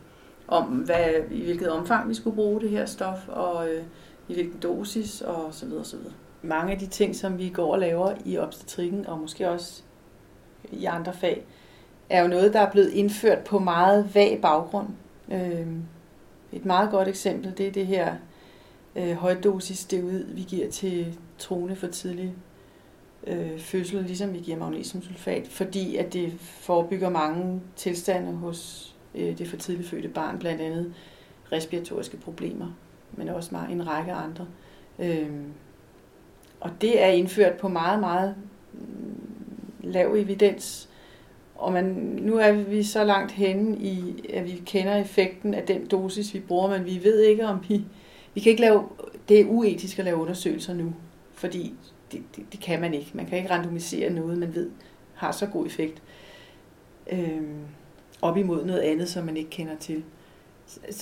om, 0.47 0.65
hvad, 0.65 1.05
i 1.31 1.43
hvilket 1.43 1.69
omfang 1.69 2.09
vi 2.09 2.13
skulle 2.13 2.35
bruge 2.35 2.61
det 2.61 2.69
her 2.69 2.85
stof, 2.85 3.27
og 3.27 3.69
øh, 3.69 3.83
i 4.27 4.33
hvilken 4.33 4.59
dosis, 4.59 5.21
og 5.21 5.53
så 5.53 5.65
videre, 5.65 5.85
så 5.85 5.97
videre 5.97 6.13
mange 6.41 6.73
af 6.73 6.79
de 6.79 6.87
ting, 6.87 7.15
som 7.15 7.37
vi 7.37 7.49
går 7.49 7.73
og 7.73 7.79
laver 7.79 8.13
i 8.25 8.37
obstetrikken, 8.37 9.07
og 9.07 9.19
måske 9.19 9.49
også 9.49 9.83
i 10.71 10.85
andre 10.85 11.13
fag, 11.13 11.45
er 12.09 12.21
jo 12.21 12.27
noget, 12.27 12.53
der 12.53 12.59
er 12.59 12.71
blevet 12.71 12.91
indført 12.91 13.39
på 13.39 13.59
meget 13.59 14.15
vag 14.15 14.39
baggrund. 14.41 14.87
Øh, 15.31 15.67
et 16.51 16.65
meget 16.65 16.91
godt 16.91 17.07
eksempel, 17.07 17.57
det 17.57 17.67
er 17.67 17.71
det 17.71 17.87
her 17.87 18.15
øh, 18.95 19.11
højdosis 19.11 19.79
steroid, 19.79 20.23
vi 20.23 20.41
giver 20.41 20.71
til 20.71 21.17
trone 21.37 21.75
for 21.75 21.87
tidlig 21.87 22.33
øh, 23.27 23.59
fødsel, 23.59 24.03
ligesom 24.03 24.33
vi 24.33 24.39
giver 24.39 24.57
magnesiumsulfat, 24.57 25.47
fordi 25.47 25.95
at 25.95 26.13
det 26.13 26.33
forebygger 26.39 27.09
mange 27.09 27.61
tilstande 27.75 28.31
hos 28.31 28.95
øh, 29.15 29.37
det 29.37 29.47
for 29.47 29.57
tidligt 29.57 29.89
fødte 29.89 30.09
barn, 30.09 30.39
blandt 30.39 30.61
andet 30.61 30.93
respiratoriske 31.51 32.17
problemer, 32.17 32.67
men 33.11 33.29
også 33.29 33.55
en 33.71 33.87
række 33.87 34.11
andre. 34.11 34.45
Øh, 34.99 35.29
og 36.59 36.71
det 36.81 37.03
er 37.03 37.07
indført 37.07 37.53
på 37.53 37.67
meget, 37.67 37.99
meget 37.99 38.35
mm, 38.73 38.81
lav 39.81 40.15
evidens. 40.15 40.89
Og 41.55 41.73
man, 41.73 41.85
nu 42.21 42.37
er 42.37 42.51
vi 42.51 42.83
så 42.83 43.03
langt 43.03 43.31
henne 43.31 43.77
i, 43.77 44.25
at 44.33 44.45
vi 44.45 44.61
kender 44.65 44.95
effekten 44.95 45.53
af 45.53 45.63
den 45.63 45.85
dosis, 45.87 46.33
vi 46.33 46.39
bruger, 46.39 46.69
men 46.69 46.85
vi 46.85 46.99
ved 47.03 47.19
ikke, 47.19 47.47
om 47.47 47.65
vi... 47.69 47.83
Vi 48.33 48.39
kan 48.39 48.49
ikke 48.49 48.61
lave... 48.61 48.83
Det 49.29 49.39
er 49.39 49.45
uetisk 49.45 49.99
at 49.99 50.05
lave 50.05 50.17
undersøgelser 50.17 50.73
nu, 50.73 50.93
fordi 51.33 51.73
det, 52.11 52.21
det, 52.35 52.45
det 52.51 52.59
kan 52.59 52.81
man 52.81 52.93
ikke. 52.93 53.11
Man 53.13 53.25
kan 53.25 53.37
ikke 53.37 53.49
randomisere 53.49 54.09
noget, 54.09 54.37
man 54.37 54.55
ved 54.55 54.69
har 55.13 55.31
så 55.31 55.45
god 55.45 55.65
effekt. 55.65 56.01
øh, 57.11 57.41
op 58.21 58.37
imod 58.37 58.65
noget 58.65 58.79
andet, 58.79 59.09
som 59.09 59.25
man 59.25 59.37
ikke 59.37 59.49
kender 59.49 59.75
til. 59.75 60.03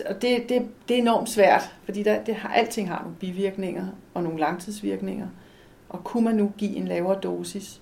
Og 0.10 0.22
det, 0.22 0.50
det, 0.50 0.68
det 0.88 0.98
er 0.98 1.02
enormt 1.02 1.30
svært, 1.30 1.76
fordi 1.84 2.04
der, 2.04 2.24
det 2.24 2.36
har, 2.36 2.50
alting 2.50 2.88
har 2.88 3.02
nogle 3.02 3.16
bivirkninger 3.20 3.88
og 4.14 4.24
nogle 4.24 4.40
langtidsvirkninger. 4.40 5.28
Og 5.90 6.04
kunne 6.04 6.24
man 6.24 6.36
nu 6.36 6.52
give 6.58 6.76
en 6.76 6.88
lavere 6.88 7.20
dosis? 7.20 7.82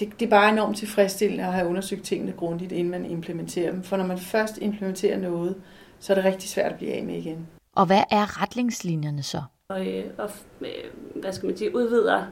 Det, 0.00 0.20
det 0.20 0.26
er 0.26 0.30
bare 0.30 0.52
enormt 0.52 0.76
tilfredsstillende 0.76 1.44
at 1.44 1.52
have 1.52 1.68
undersøgt 1.68 2.04
tingene 2.04 2.32
grundigt, 2.32 2.72
inden 2.72 2.90
man 2.90 3.04
implementerer 3.04 3.70
dem. 3.70 3.82
For 3.82 3.96
når 3.96 4.06
man 4.06 4.18
først 4.18 4.58
implementerer 4.58 5.18
noget, 5.18 5.56
så 5.98 6.12
er 6.12 6.14
det 6.14 6.24
rigtig 6.24 6.48
svært 6.48 6.72
at 6.72 6.78
blive 6.78 6.92
af 6.92 7.04
med 7.04 7.14
igen. 7.14 7.48
Og 7.72 7.86
hvad 7.86 8.02
er 8.10 8.42
retningslinjerne 8.42 9.22
så? 9.22 9.42
Og, 9.68 9.86
øh, 9.86 10.04
og 10.18 10.30
øh, 10.60 10.68
hvad 11.14 11.32
skal 11.32 11.46
man 11.46 11.56
sige, 11.56 11.76
udvider 11.76 12.24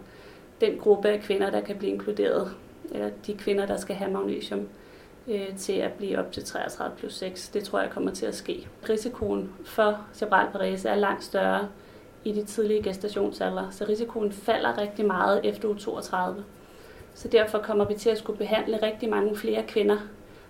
den 0.61 0.79
gruppe 0.79 1.09
af 1.09 1.21
kvinder, 1.21 1.51
der 1.51 1.61
kan 1.61 1.77
blive 1.77 1.93
inkluderet, 1.93 2.51
eller 2.93 3.11
de 3.27 3.35
kvinder, 3.35 3.67
der 3.67 3.77
skal 3.77 3.97
have 3.97 4.11
magnesium. 4.11 4.69
øh, 5.29 5.57
til 5.57 5.73
at 5.73 5.93
blive 5.93 6.19
op 6.19 6.33
til 6.33 6.45
33 6.45 6.97
plus 6.97 7.15
6. 7.15 7.49
Det 7.49 7.65
tror 7.65 7.81
jeg 7.81 7.91
kommer 7.91 8.11
til 8.11 8.27
at 8.27 8.35
ske. 8.35 8.69
Risikoen 8.89 9.53
for 9.65 10.01
cerebral 10.13 10.53
parese 10.53 10.89
er 10.89 10.95
langt 10.95 11.25
større 11.25 11.69
i 12.25 12.33
de 12.33 12.45
tidlige 12.45 12.83
gestationsalder, 12.83 13.71
så 13.71 13.85
risikoen 13.89 14.33
falder 14.33 14.79
rigtig 14.79 15.07
meget 15.07 15.41
efter 15.45 15.69
uge 15.69 15.79
32. 15.79 16.45
Så 17.15 17.29
derfor 17.29 17.59
kommer 17.59 17.85
vi 17.85 17.95
til 17.95 18.11
at 18.11 18.19
skulle 18.19 18.39
behandle 18.39 18.83
rigtig 18.83 19.09
mange 19.09 19.37
flere 19.37 19.63
kvinder 19.69 19.99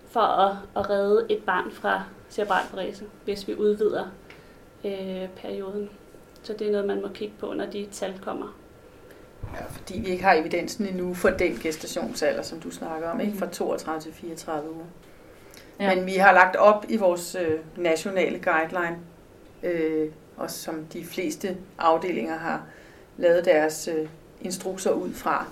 for 0.09 0.19
at, 0.19 0.55
at 0.75 0.89
redde 0.89 1.25
et 1.29 1.43
barn 1.43 1.71
fra 1.71 2.03
cerebral 2.29 2.65
parese, 2.71 3.05
hvis 3.25 3.47
vi 3.47 3.55
udvider 3.55 4.05
øh, 4.85 5.29
perioden. 5.35 5.89
Så 6.43 6.53
det 6.53 6.67
er 6.67 6.71
noget, 6.71 6.87
man 6.87 7.01
må 7.01 7.07
kigge 7.07 7.33
på, 7.39 7.53
når 7.53 7.65
de 7.65 7.87
tal 7.91 8.19
kommer. 8.23 8.57
Ja, 9.53 9.65
fordi 9.69 9.99
vi 9.99 10.07
ikke 10.07 10.23
har 10.23 10.33
evidensen 10.33 10.87
endnu 10.87 11.13
for 11.13 11.29
den 11.29 11.59
gestationsalder, 11.63 12.41
som 12.41 12.59
du 12.59 12.71
snakker 12.71 13.09
om, 13.09 13.19
ikke? 13.19 13.37
fra 13.37 13.47
32 13.47 14.01
til 14.01 14.13
34 14.13 14.71
uger. 14.71 14.85
Ja. 15.79 15.95
Men 15.95 16.05
vi 16.05 16.13
har 16.13 16.33
lagt 16.33 16.55
op 16.55 16.85
i 16.89 16.97
vores 16.97 17.35
øh, 17.35 17.59
nationale 17.77 18.39
guideline, 18.39 18.97
øh, 19.63 20.09
og 20.41 20.51
som 20.51 20.85
de 20.93 21.05
fleste 21.05 21.57
afdelinger 21.77 22.37
har 22.37 22.63
lavet 23.17 23.45
deres 23.45 23.87
øh, 23.87 24.07
instrukser 24.41 24.91
ud 24.91 25.13
fra, 25.13 25.45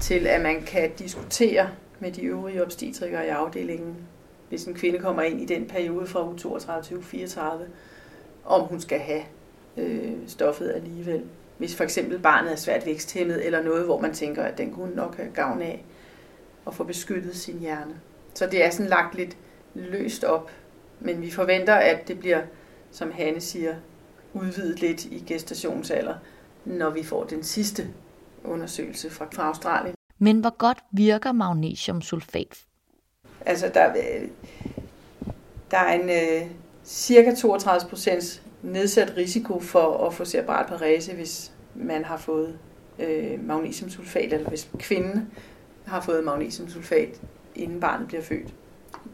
til 0.00 0.26
at 0.26 0.40
man 0.40 0.62
kan 0.62 0.90
diskutere 0.98 1.68
med 1.98 2.12
de 2.12 2.22
øvrige 2.22 2.62
obstetrikere 2.62 3.26
i 3.26 3.28
afdelingen, 3.28 3.96
hvis 4.48 4.64
en 4.64 4.74
kvinde 4.74 4.98
kommer 4.98 5.22
ind 5.22 5.40
i 5.40 5.44
den 5.44 5.66
periode 5.66 6.06
fra 6.06 6.28
uge 6.28 6.38
32 6.38 6.84
til 6.84 6.96
uge 6.96 7.04
34, 7.04 7.66
om 8.44 8.60
hun 8.60 8.80
skal 8.80 8.98
have 8.98 9.22
øh, 9.76 10.12
stoffet 10.26 10.72
alligevel. 10.74 11.22
Hvis 11.58 11.76
for 11.76 11.84
eksempel 11.84 12.18
barnet 12.18 12.52
er 12.52 12.56
svært 12.56 12.86
væksthæmmet, 12.86 13.46
eller 13.46 13.62
noget, 13.62 13.84
hvor 13.84 14.00
man 14.00 14.14
tænker, 14.14 14.42
at 14.42 14.58
den 14.58 14.72
kunne 14.72 14.94
nok 14.94 15.16
have 15.16 15.30
gavn 15.34 15.62
af 15.62 15.84
at 16.66 16.74
få 16.74 16.84
beskyttet 16.84 17.36
sin 17.36 17.58
hjerne. 17.58 17.94
Så 18.34 18.46
det 18.46 18.64
er 18.64 18.70
sådan 18.70 18.86
lagt 18.86 19.14
lidt 19.14 19.36
løst 19.74 20.24
op, 20.24 20.50
men 21.00 21.22
vi 21.22 21.30
forventer, 21.30 21.74
at 21.74 22.08
det 22.08 22.18
bliver, 22.18 22.42
som 22.90 23.10
Hanne 23.10 23.40
siger, 23.40 23.74
udvidet 24.36 24.80
lidt 24.80 25.04
i 25.04 25.24
gestationsalder, 25.26 26.14
når 26.64 26.90
vi 26.90 27.02
får 27.02 27.24
den 27.24 27.42
sidste 27.42 27.88
undersøgelse 28.44 29.10
fra, 29.10 29.26
fra 29.32 29.48
Australien. 29.48 29.94
Men 30.18 30.40
hvor 30.40 30.56
godt 30.58 30.78
virker 30.92 31.32
magnesiumsulfat? 31.32 32.64
Altså, 33.46 33.70
der, 33.74 33.92
der 35.70 35.78
er 35.78 35.92
en 35.92 36.10
øh, 36.10 36.50
cirka 36.84 37.34
32 37.34 37.88
procents 37.88 38.42
nedsat 38.62 39.16
risiko 39.16 39.60
for 39.60 40.06
at 40.06 40.14
få 40.14 40.24
cerebral 40.24 40.66
parese, 40.66 41.14
hvis 41.14 41.52
man 41.74 42.04
har 42.04 42.16
fået 42.16 42.58
øh, 42.98 43.46
magnesiumsulfat, 43.46 44.32
eller 44.32 44.48
hvis 44.48 44.68
kvinden 44.78 45.30
har 45.86 46.00
fået 46.00 46.24
magnesiumsulfat, 46.24 47.20
inden 47.54 47.80
barnet 47.80 48.08
bliver 48.08 48.22
født. 48.22 48.54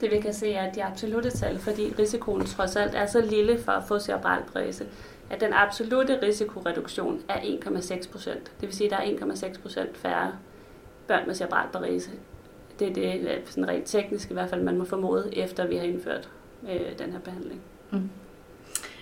Det 0.01 0.11
vi 0.11 0.21
kan 0.21 0.35
se 0.35 0.53
er 0.55 0.73
de 0.73 0.85
absolute 0.85 1.31
tal, 1.31 1.59
fordi 1.59 1.93
risikoen 1.99 2.47
trods 2.47 2.77
alt 2.77 2.95
er 2.95 3.07
så 3.07 3.21
lille 3.21 3.59
for 3.65 3.73
at 3.73 3.85
få 3.89 3.99
cerebral 3.99 4.43
parese, 4.53 4.87
at 5.33 5.41
den 5.41 5.53
absolute 5.53 6.19
risikoreduktion 6.23 7.21
er 7.29 7.41
1,6 7.41 8.11
procent. 8.13 8.53
Det 8.61 8.69
vil 8.69 8.73
sige, 8.73 8.95
at 8.95 9.19
der 9.19 9.27
er 9.27 9.33
1,6 9.35 9.61
procent 9.63 9.97
færre 9.97 10.33
børn 11.09 11.27
med 11.27 11.35
cerebral 11.35 11.67
parese. 11.73 12.11
Det 12.79 12.89
er 12.89 12.93
det 12.95 13.43
sådan 13.47 13.69
rent 13.69 13.87
teknisk 13.87 14.31
i 14.31 14.35
hvert 14.35 14.51
fald, 14.51 14.63
man 14.63 14.79
må 14.79 14.85
formode, 14.85 15.31
efter 15.33 15.67
vi 15.67 15.77
har 15.77 15.85
indført 15.85 16.29
øh, 16.71 16.99
den 16.99 17.13
her 17.13 17.19
behandling. 17.19 17.61
Mm. 17.91 18.11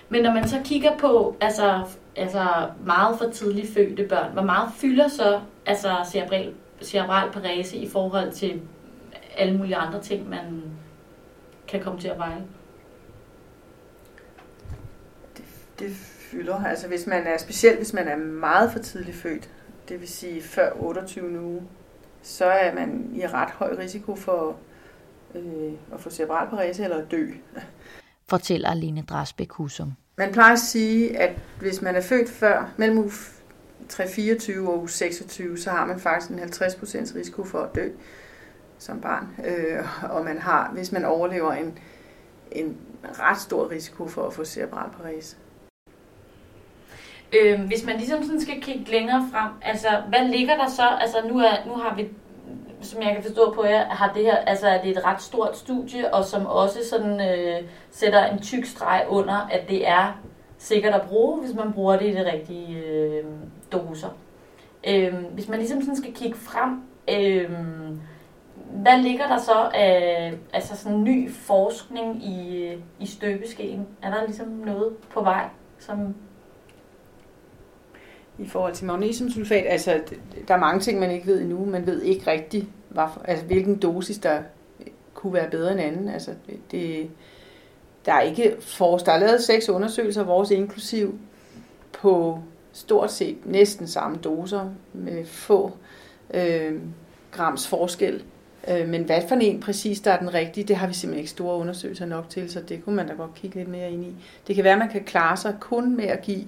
Men 0.08 0.22
når 0.22 0.32
man 0.32 0.48
så 0.48 0.60
kigger 0.64 0.98
på 0.98 1.36
altså, 1.40 1.84
altså 2.16 2.68
meget 2.84 3.18
for 3.18 3.30
tidligt 3.30 3.74
fødte 3.74 4.06
børn, 4.08 4.32
hvor 4.32 4.42
meget 4.42 4.68
fylder 4.76 5.08
så 5.08 5.40
altså 5.66 5.96
cerebral, 6.12 6.54
cerebral 6.82 7.32
parese 7.32 7.76
i 7.76 7.88
forhold 7.88 8.32
til 8.32 8.60
alle 9.36 9.58
mulige 9.58 9.76
andre 9.76 10.00
ting, 10.00 10.28
man 10.28 10.62
kan 11.68 11.82
komme 11.82 12.00
til 12.00 12.08
at 12.08 12.18
veje? 12.18 12.42
Det, 15.36 15.44
det 15.78 16.19
fylder. 16.30 16.64
Altså 16.64 16.88
hvis 16.88 17.06
man 17.06 17.26
er, 17.26 17.38
specielt 17.38 17.76
hvis 17.76 17.92
man 17.92 18.08
er 18.08 18.16
meget 18.16 18.72
for 18.72 18.78
tidligt 18.78 19.16
født, 19.16 19.50
det 19.88 20.00
vil 20.00 20.08
sige 20.08 20.42
før 20.42 20.70
28 20.76 21.40
uge, 21.40 21.62
så 22.22 22.44
er 22.44 22.74
man 22.74 23.10
i 23.14 23.26
ret 23.26 23.50
høj 23.50 23.76
risiko 23.78 24.16
for 24.16 24.56
øh, 25.34 25.72
at 25.92 26.00
få 26.00 26.10
cerebral 26.10 26.48
parese 26.50 26.84
eller 26.84 27.02
at 27.02 27.10
dø. 27.10 27.30
Fortæller 28.28 28.74
Line 28.74 29.02
Drasbæk 29.02 29.50
Husum. 29.50 29.92
Man 30.16 30.32
plejer 30.32 30.52
at 30.52 30.58
sige, 30.58 31.18
at 31.18 31.36
hvis 31.60 31.82
man 31.82 31.96
er 31.96 32.00
født 32.00 32.30
før 32.30 32.72
mellem 32.76 32.98
uge 32.98 33.10
3-24 33.92 34.58
og 34.58 34.78
uge 34.78 34.88
26, 34.88 35.58
så 35.58 35.70
har 35.70 35.86
man 35.86 36.00
faktisk 36.00 36.30
en 36.30 36.38
50% 36.38 37.16
risiko 37.16 37.44
for 37.44 37.58
at 37.58 37.74
dø 37.74 37.88
som 38.78 39.00
barn. 39.00 39.28
Øh, 39.44 40.10
og 40.10 40.24
man 40.24 40.38
har, 40.38 40.70
hvis 40.72 40.92
man 40.92 41.04
overlever, 41.04 41.52
en, 41.52 41.78
en 42.52 42.76
ret 43.04 43.40
stor 43.40 43.70
risiko 43.70 44.08
for 44.08 44.26
at 44.26 44.32
få 44.32 44.44
cerebral 44.44 44.90
parese. 44.90 45.36
Øh, 47.32 47.60
hvis 47.60 47.86
man 47.86 47.96
ligesom 47.96 48.22
sådan 48.22 48.40
skal 48.40 48.60
kigge 48.62 48.90
længere 48.90 49.28
frem, 49.32 49.50
altså 49.62 49.88
hvad 50.08 50.28
ligger 50.28 50.56
der 50.56 50.68
så? 50.68 50.88
Altså 51.00 51.16
nu, 51.28 51.38
er, 51.38 51.66
nu 51.66 51.72
har 51.72 51.94
vi, 51.96 52.08
som 52.80 53.02
jeg 53.02 53.14
kan 53.14 53.22
forstå 53.22 53.52
på 53.54 53.64
jer, 53.64 53.84
har 53.84 54.12
det 54.12 54.24
her, 54.24 54.36
altså 54.36 54.68
er 54.68 54.82
det 54.82 54.90
et 54.90 55.04
ret 55.04 55.22
stort 55.22 55.56
studie, 55.56 56.14
og 56.14 56.24
som 56.24 56.46
også 56.46 56.78
sådan 56.90 57.20
øh, 57.20 57.62
sætter 57.90 58.24
en 58.24 58.42
tyk 58.42 58.64
streg 58.64 59.04
under, 59.08 59.48
at 59.52 59.68
det 59.68 59.88
er 59.88 60.20
sikkert 60.58 60.94
at 60.94 61.02
bruge, 61.08 61.40
hvis 61.40 61.54
man 61.54 61.72
bruger 61.72 61.96
det 61.96 62.06
i 62.06 62.12
de 62.12 62.32
rigtige 62.32 62.78
øh, 62.78 63.24
doser. 63.72 64.08
Øh, 64.86 65.14
hvis 65.14 65.48
man 65.48 65.58
ligesom 65.58 65.80
sådan 65.80 65.96
skal 65.96 66.14
kigge 66.14 66.38
frem, 66.38 66.82
øh, 67.10 67.50
hvad 68.70 68.98
ligger 69.02 69.26
der 69.28 69.38
så 69.38 69.70
af 69.74 70.32
altså 70.52 70.76
sådan 70.76 71.04
ny 71.04 71.32
forskning 71.32 72.24
i, 72.24 72.68
i 73.00 73.06
støbeskeen? 73.06 73.86
Er 74.02 74.10
der 74.10 74.26
ligesom 74.26 74.48
noget 74.48 74.96
på 74.96 75.22
vej, 75.22 75.48
som 75.78 76.14
i 78.40 78.48
forhold 78.48 78.74
til 78.74 78.86
magnesiumsulfat. 78.86 79.64
Altså, 79.68 80.00
der 80.48 80.54
er 80.54 80.58
mange 80.58 80.80
ting, 80.80 81.00
man 81.00 81.10
ikke 81.10 81.26
ved 81.26 81.40
endnu. 81.40 81.64
Man 81.64 81.86
ved 81.86 82.02
ikke 82.02 82.30
rigtigt, 82.30 82.66
hvad, 82.88 83.04
altså, 83.24 83.44
hvilken 83.46 83.78
dosis, 83.78 84.18
der 84.18 84.38
øh, 84.80 84.86
kunne 85.14 85.32
være 85.32 85.50
bedre 85.50 85.72
end 85.72 85.80
anden. 85.80 86.08
Altså, 86.08 86.30
det, 86.70 87.10
der 88.06 88.12
er 88.12 88.20
ikke 88.20 88.56
for, 88.60 88.98
der 88.98 89.12
er 89.12 89.18
lavet 89.18 89.42
seks 89.42 89.68
undersøgelser, 89.68 90.24
vores 90.24 90.50
inklusiv, 90.50 91.18
på 91.92 92.38
stort 92.72 93.12
set 93.12 93.36
næsten 93.44 93.86
samme 93.86 94.16
doser 94.16 94.70
med 94.92 95.24
få 95.24 95.72
øh, 96.34 96.80
grams 97.30 97.68
forskel. 97.68 98.22
Øh, 98.68 98.88
men 98.88 99.02
hvad 99.02 99.22
for 99.28 99.34
en 99.34 99.60
præcis, 99.60 100.00
der 100.00 100.10
er 100.10 100.18
den 100.18 100.34
rigtige, 100.34 100.64
det 100.64 100.76
har 100.76 100.86
vi 100.86 100.94
simpelthen 100.94 101.20
ikke 101.20 101.30
store 101.30 101.56
undersøgelser 101.56 102.06
nok 102.06 102.28
til, 102.28 102.50
så 102.50 102.60
det 102.60 102.84
kunne 102.84 102.96
man 102.96 103.08
da 103.08 103.14
godt 103.14 103.34
kigge 103.34 103.56
lidt 103.56 103.68
mere 103.68 103.90
ind 103.90 104.04
i. 104.04 104.14
Det 104.46 104.54
kan 104.54 104.64
være, 104.64 104.72
at 104.72 104.78
man 104.78 104.88
kan 104.88 105.04
klare 105.04 105.36
sig 105.36 105.56
kun 105.60 105.96
med 105.96 106.04
at 106.04 106.22
give 106.22 106.44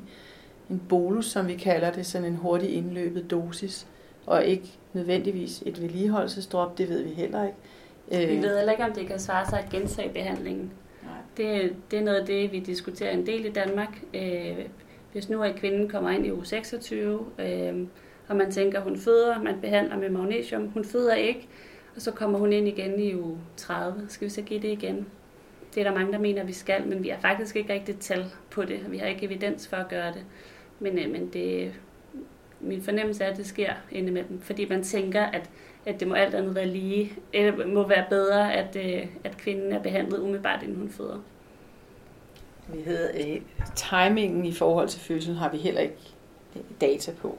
en 0.73 0.83
bolus, 0.89 1.27
som 1.27 1.49
vi 1.49 1.55
kalder 1.55 1.93
det, 1.93 2.07
sådan 2.07 2.27
en 2.27 2.37
hurtig 2.37 2.75
indløbet 2.75 3.31
dosis, 3.31 3.87
og 4.27 4.45
ikke 4.45 4.69
nødvendigvis 4.93 5.63
et 5.67 5.83
vedligeholdelsesdrop, 5.83 6.79
det 6.79 6.89
ved 6.89 7.03
vi 7.03 7.11
heller 7.11 7.47
ikke. 7.47 7.59
Vi 8.11 8.37
øh, 8.37 8.43
ved 8.43 8.57
heller 8.57 8.73
ikke, 8.73 8.85
om 8.85 8.93
det 8.93 9.07
kan 9.07 9.19
svare 9.19 9.47
sig 9.49 9.59
at 9.59 9.71
gentage 9.71 10.09
behandlingen. 10.09 10.73
Nej. 11.03 11.13
Det, 11.37 11.75
det 11.91 11.99
er 11.99 12.03
noget 12.03 12.21
af 12.21 12.27
det, 12.27 12.53
vi 12.53 12.61
diskuterer 12.61 13.11
en 13.11 13.27
del 13.27 13.45
i 13.45 13.51
Danmark. 13.51 14.03
Øh, 14.15 14.57
hvis 15.13 15.29
nu 15.29 15.43
er 15.43 15.53
kvinden 15.53 15.89
kommer 15.89 16.11
ind 16.11 16.27
i 16.27 16.33
uge 16.33 16.47
26, 16.47 17.27
øh, 17.39 17.87
og 18.29 18.37
man 18.37 18.53
tænker, 18.53 18.81
hun 18.81 18.99
føder, 18.99 19.43
man 19.43 19.61
behandler 19.61 19.99
med 19.99 20.11
magnesium, 20.11 20.69
hun 20.69 20.85
føder 20.85 21.15
ikke, 21.15 21.49
og 21.97 22.03
så 22.03 22.11
kommer 22.11 22.39
hun 22.39 22.53
ind 22.53 22.69
igen 22.69 23.01
i 23.01 23.15
uge 23.15 23.39
30. 23.57 24.07
Skal 24.09 24.25
vi 24.25 24.31
så 24.31 24.43
give 24.43 24.63
det 24.63 24.69
igen? 24.69 25.07
Det 25.75 25.81
er 25.81 25.85
der 25.85 25.99
mange, 25.99 26.13
der 26.13 26.19
mener, 26.19 26.45
vi 26.45 26.53
skal, 26.53 26.87
men 26.87 27.03
vi 27.03 27.09
har 27.09 27.19
faktisk 27.21 27.57
ikke 27.57 27.73
rigtig 27.73 27.99
tal 27.99 28.27
på 28.51 28.65
det. 28.65 28.81
Vi 28.91 28.99
har 28.99 29.07
ikke 29.07 29.27
evidens 29.27 29.69
for 29.69 29.77
at 29.77 29.89
gøre 29.89 30.13
det. 30.13 30.25
Men, 30.83 30.99
øh, 30.99 31.11
men 31.11 31.29
det, 31.33 31.73
min 32.61 32.83
fornemmelse 32.83 33.25
er, 33.25 33.31
at 33.31 33.37
det 33.37 33.47
sker 33.47 33.73
indimellem, 33.91 34.41
fordi 34.41 34.69
man 34.69 34.83
tænker, 34.83 35.23
at, 35.23 35.51
at 35.87 36.01
det 36.01 36.09
må 36.09 36.15
alt 36.15 36.35
andet 36.35 36.55
være 36.55 36.67
lige, 36.67 37.13
eller 37.33 37.67
må 37.67 37.89
være 37.89 38.05
bedre, 38.09 38.53
at, 38.55 38.77
øh, 38.77 39.07
at 39.25 39.37
kvinden 39.37 39.73
er 39.73 39.83
behandlet 39.83 40.19
umiddelbart, 40.19 40.63
inden 40.63 40.77
hun 40.77 40.91
føder. 40.91 41.19
Vi 42.69 42.83
hedder, 42.83 43.09
øh, 43.15 43.41
timingen 43.75 44.45
i 44.45 44.53
forhold 44.53 44.89
til 44.89 45.01
fødslen 45.01 45.37
har 45.37 45.49
vi 45.49 45.57
heller 45.57 45.81
ikke 45.81 45.99
øh, 46.57 46.63
data 46.81 47.13
på. 47.23 47.39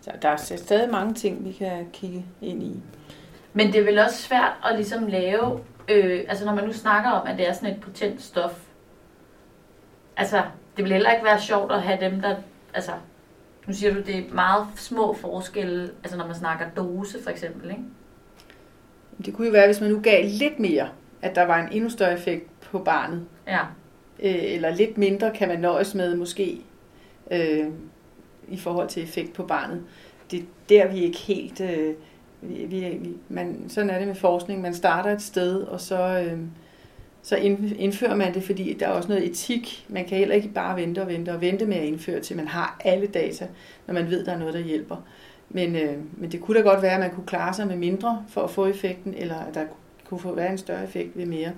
Så 0.00 0.10
der 0.22 0.28
er 0.28 0.36
stadig 0.36 0.90
mange 0.90 1.14
ting, 1.14 1.44
vi 1.44 1.52
kan 1.52 1.86
kigge 1.92 2.24
ind 2.40 2.62
i. 2.62 2.80
Men 3.52 3.66
det 3.66 3.76
er 3.76 3.84
vel 3.84 3.98
også 3.98 4.22
svært 4.22 4.52
at 4.64 4.76
ligesom 4.76 5.06
lave, 5.06 5.60
øh, 5.88 6.24
altså 6.28 6.44
når 6.44 6.54
man 6.54 6.64
nu 6.64 6.72
snakker 6.72 7.10
om, 7.10 7.26
at 7.26 7.38
det 7.38 7.48
er 7.48 7.52
sådan 7.52 7.74
et 7.74 7.80
potent 7.80 8.22
stof, 8.22 8.62
altså 10.16 10.42
det 10.76 10.84
vil 10.84 10.92
heller 10.92 11.12
ikke 11.12 11.24
være 11.24 11.40
sjovt 11.40 11.72
at 11.72 11.82
have 11.82 12.00
dem, 12.00 12.20
der 12.20 12.36
altså, 12.76 12.92
nu 13.66 13.72
siger 13.72 13.94
du, 13.94 14.00
det 14.00 14.16
er 14.16 14.34
meget 14.34 14.66
små 14.76 15.14
forskelle, 15.14 15.90
altså 16.02 16.18
når 16.18 16.26
man 16.26 16.34
snakker 16.34 16.66
dose 16.76 17.22
for 17.22 17.30
eksempel, 17.30 17.70
ikke? 17.70 17.82
Det 19.26 19.34
kunne 19.34 19.46
jo 19.46 19.52
være, 19.52 19.66
hvis 19.66 19.80
man 19.80 19.90
nu 19.90 20.00
gav 20.00 20.24
lidt 20.24 20.58
mere, 20.58 20.88
at 21.22 21.34
der 21.34 21.42
var 21.42 21.60
en 21.60 21.72
endnu 21.72 21.90
større 21.90 22.14
effekt 22.14 22.60
på 22.60 22.78
barnet. 22.78 23.24
Ja. 23.46 23.60
Øh, 24.20 24.54
eller 24.54 24.74
lidt 24.74 24.98
mindre 24.98 25.30
kan 25.34 25.48
man 25.48 25.60
nøjes 25.60 25.94
med 25.94 26.16
måske 26.16 26.60
øh, 27.30 27.66
i 28.48 28.56
forhold 28.56 28.88
til 28.88 29.02
effekt 29.02 29.32
på 29.32 29.42
barnet. 29.42 29.82
Det 30.30 30.38
er 30.38 30.44
der, 30.68 30.92
vi 30.92 30.98
ikke 30.98 31.18
helt 31.18 31.60
øh, 31.60 31.94
vi, 32.40 32.64
vi, 32.64 33.10
man, 33.28 33.64
sådan 33.68 33.90
er 33.90 33.98
det 33.98 34.06
med 34.06 34.14
forskning. 34.14 34.60
Man 34.60 34.74
starter 34.74 35.10
et 35.10 35.22
sted, 35.22 35.62
og 35.62 35.80
så, 35.80 36.26
øh, 36.26 36.38
så 37.26 37.36
indfører 37.78 38.14
man 38.14 38.34
det, 38.34 38.42
fordi 38.42 38.76
der 38.80 38.86
er 38.86 38.90
også 38.90 39.08
noget 39.08 39.24
etik. 39.30 39.86
Man 39.88 40.04
kan 40.04 40.18
heller 40.18 40.34
ikke 40.34 40.48
bare 40.48 40.76
vente 40.76 41.02
og 41.02 41.08
vente 41.08 41.32
og 41.32 41.40
vente 41.40 41.66
med 41.66 41.76
at 41.76 41.84
indføre, 41.84 42.20
til 42.20 42.36
man 42.36 42.48
har 42.48 42.80
alle 42.84 43.06
data, 43.06 43.48
når 43.86 43.94
man 43.94 44.10
ved, 44.10 44.24
der 44.24 44.32
er 44.32 44.38
noget, 44.38 44.54
der 44.54 44.60
hjælper. 44.60 44.96
Men, 45.48 45.76
øh, 45.76 45.96
men 46.16 46.32
det 46.32 46.40
kunne 46.40 46.58
da 46.58 46.62
godt 46.62 46.82
være, 46.82 46.92
at 46.92 47.00
man 47.00 47.10
kunne 47.10 47.26
klare 47.26 47.54
sig 47.54 47.66
med 47.66 47.76
mindre 47.76 48.24
for 48.28 48.40
at 48.40 48.50
få 48.50 48.66
effekten, 48.66 49.14
eller 49.14 49.34
at 49.34 49.54
der 49.54 49.64
kunne 50.04 50.20
få 50.20 50.34
være 50.34 50.50
en 50.50 50.58
større 50.58 50.84
effekt 50.84 51.18
ved 51.18 51.26
mere. 51.26 51.52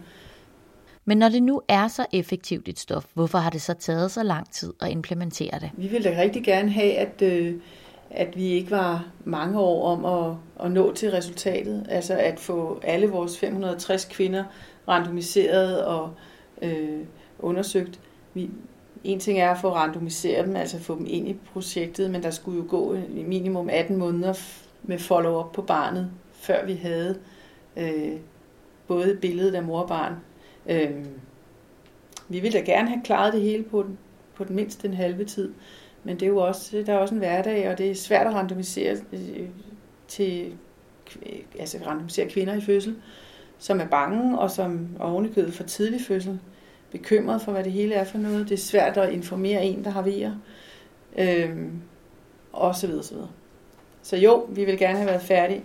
Men 1.04 1.18
når 1.18 1.28
det 1.28 1.42
nu 1.42 1.62
er 1.68 1.88
så 1.88 2.06
effektivt 2.12 2.68
et 2.68 2.78
stof, 2.78 3.04
hvorfor 3.14 3.38
har 3.38 3.50
det 3.50 3.62
så 3.62 3.74
taget 3.74 4.10
så 4.10 4.22
lang 4.22 4.50
tid 4.50 4.72
at 4.80 4.90
implementere 4.90 5.58
det? 5.60 5.70
Vi 5.76 5.88
ville 5.88 6.10
da 6.10 6.20
rigtig 6.20 6.44
gerne 6.44 6.70
have, 6.70 6.92
at, 6.92 7.22
øh, 7.22 7.54
at 8.10 8.36
vi 8.36 8.44
ikke 8.44 8.70
var 8.70 9.06
mange 9.24 9.60
år 9.60 9.92
om 9.92 10.04
at, 10.04 10.36
at 10.64 10.72
nå 10.72 10.94
til 10.94 11.10
resultatet. 11.10 11.86
Altså 11.88 12.14
at 12.14 12.40
få 12.40 12.80
alle 12.84 13.06
vores 13.06 13.38
560 13.38 14.04
kvinder 14.04 14.44
randomiseret 14.88 15.84
og 15.84 16.14
øh, 16.62 17.00
undersøgt. 17.38 18.00
Vi, 18.34 18.50
en 19.04 19.20
ting 19.20 19.40
er 19.40 19.50
at 19.50 19.60
få 19.60 19.74
randomiseret 19.74 20.46
dem, 20.46 20.56
altså 20.56 20.78
få 20.78 20.98
dem 20.98 21.06
ind 21.08 21.28
i 21.28 21.36
projektet, 21.52 22.10
men 22.10 22.22
der 22.22 22.30
skulle 22.30 22.58
jo 22.58 22.64
gå 22.68 22.96
minimum 23.10 23.68
18 23.72 23.96
måneder 23.96 24.34
med 24.82 24.98
follow-up 24.98 25.52
på 25.52 25.62
barnet, 25.62 26.10
før 26.32 26.66
vi 26.66 26.74
havde 26.74 27.18
øh, 27.76 28.12
både 28.86 29.18
billedet 29.20 29.54
af 29.54 29.62
mor 29.62 29.80
og 29.80 29.88
barn. 29.88 30.14
Øh, 30.66 31.04
vi 32.28 32.40
ville 32.40 32.58
da 32.58 32.64
gerne 32.64 32.88
have 32.88 33.00
klaret 33.04 33.32
det 33.32 33.42
hele 33.42 33.62
på 33.62 33.82
den, 33.82 33.98
på 34.34 34.44
den 34.44 34.56
mindst 34.56 34.84
en 34.84 34.94
halve 34.94 35.24
tid, 35.24 35.52
men 36.04 36.16
det 36.16 36.22
er 36.22 36.30
jo 36.30 36.38
også, 36.38 36.82
der 36.86 36.92
er 36.92 36.98
også 36.98 37.14
en 37.14 37.18
hverdag, 37.18 37.70
og 37.70 37.78
det 37.78 37.90
er 37.90 37.94
svært 37.94 38.26
at 38.26 38.34
randomisere 38.34 38.96
øh, 39.12 39.48
til 40.08 40.52
altså 41.58 41.78
randomisere 41.86 42.28
kvinder 42.28 42.54
i 42.54 42.60
fødsel, 42.60 42.96
som 43.58 43.80
er 43.80 43.86
bange, 43.86 44.38
og 44.38 44.50
som 44.50 44.88
ovenikøbet 45.00 45.54
for 45.54 45.62
tidlig 45.62 46.00
fødsel 46.00 46.40
bekymret 46.90 47.42
for, 47.42 47.52
hvad 47.52 47.64
det 47.64 47.72
hele 47.72 47.94
er 47.94 48.04
for 48.04 48.18
noget. 48.18 48.48
Det 48.48 48.54
er 48.54 48.58
svært 48.62 48.96
at 48.96 49.12
informere 49.12 49.64
en, 49.64 49.84
der 49.84 49.90
har 49.90 50.02
vejer. 50.02 50.34
Øhm, 51.18 51.82
og 52.52 52.74
så 52.74 52.86
videre, 52.86 53.02
så 53.02 53.14
videre. 53.14 53.30
Så 54.02 54.16
jo, 54.16 54.46
vi 54.48 54.64
vil 54.64 54.78
gerne 54.78 54.96
have 54.96 55.08
været 55.08 55.22
færdige 55.22 55.62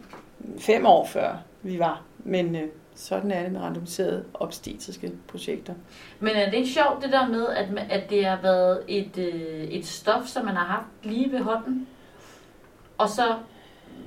fem 0.60 0.86
år 0.86 1.06
før 1.06 1.44
vi 1.62 1.80
var, 1.80 2.04
men 2.20 2.56
øh, 2.56 2.68
sådan 2.96 3.32
er 3.32 3.44
det 3.44 3.52
med 3.52 3.62
randomiserede 3.62 4.26
obstetriske 4.34 5.12
projekter. 5.28 5.74
Men 6.20 6.36
er 6.36 6.46
det 6.46 6.54
ikke 6.54 6.70
sjovt 6.70 7.04
det 7.04 7.12
der 7.12 7.28
med, 7.28 7.48
at, 7.48 7.68
at 7.90 8.10
det 8.10 8.26
har 8.26 8.42
været 8.42 8.82
et, 8.88 9.18
øh, 9.18 9.64
et 9.64 9.86
stof, 9.86 10.26
som 10.26 10.46
man 10.46 10.56
har 10.56 10.66
haft 10.66 10.88
lige 11.04 11.32
ved 11.32 11.40
hånden, 11.40 11.88
og 12.98 13.10
så 13.10 13.36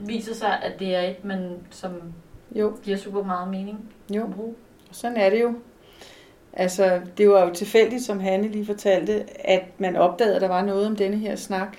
viser 0.00 0.34
sig, 0.34 0.62
at 0.62 0.78
det 0.78 0.94
er 0.94 1.00
et, 1.00 1.24
man, 1.24 1.58
som 1.70 1.92
jo. 2.54 2.76
giver 2.82 2.96
super 2.96 3.22
meget 3.22 3.48
mening 3.48 3.94
jo. 4.14 4.24
at 4.24 4.34
bruge? 4.34 4.54
sådan 4.90 5.16
er 5.16 5.30
det 5.30 5.42
jo. 5.42 5.54
Altså, 6.52 7.00
det 7.18 7.28
var 7.28 7.44
jo 7.44 7.54
tilfældigt, 7.54 8.02
som 8.02 8.20
Hanne 8.20 8.48
lige 8.48 8.66
fortalte, 8.66 9.46
at 9.48 9.64
man 9.78 9.96
opdagede, 9.96 10.34
at 10.34 10.42
der 10.42 10.48
var 10.48 10.64
noget 10.64 10.86
om 10.86 10.96
denne 10.96 11.16
her 11.16 11.36
snak, 11.36 11.76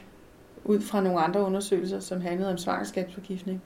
ud 0.66 0.82
fra 0.82 1.02
nogle 1.02 1.20
andre 1.20 1.42
undersøgelser, 1.42 2.00
som 2.00 2.22
handlede 2.22 2.52
om 2.52 2.58
svangerskabsforgiftning. 2.58 3.62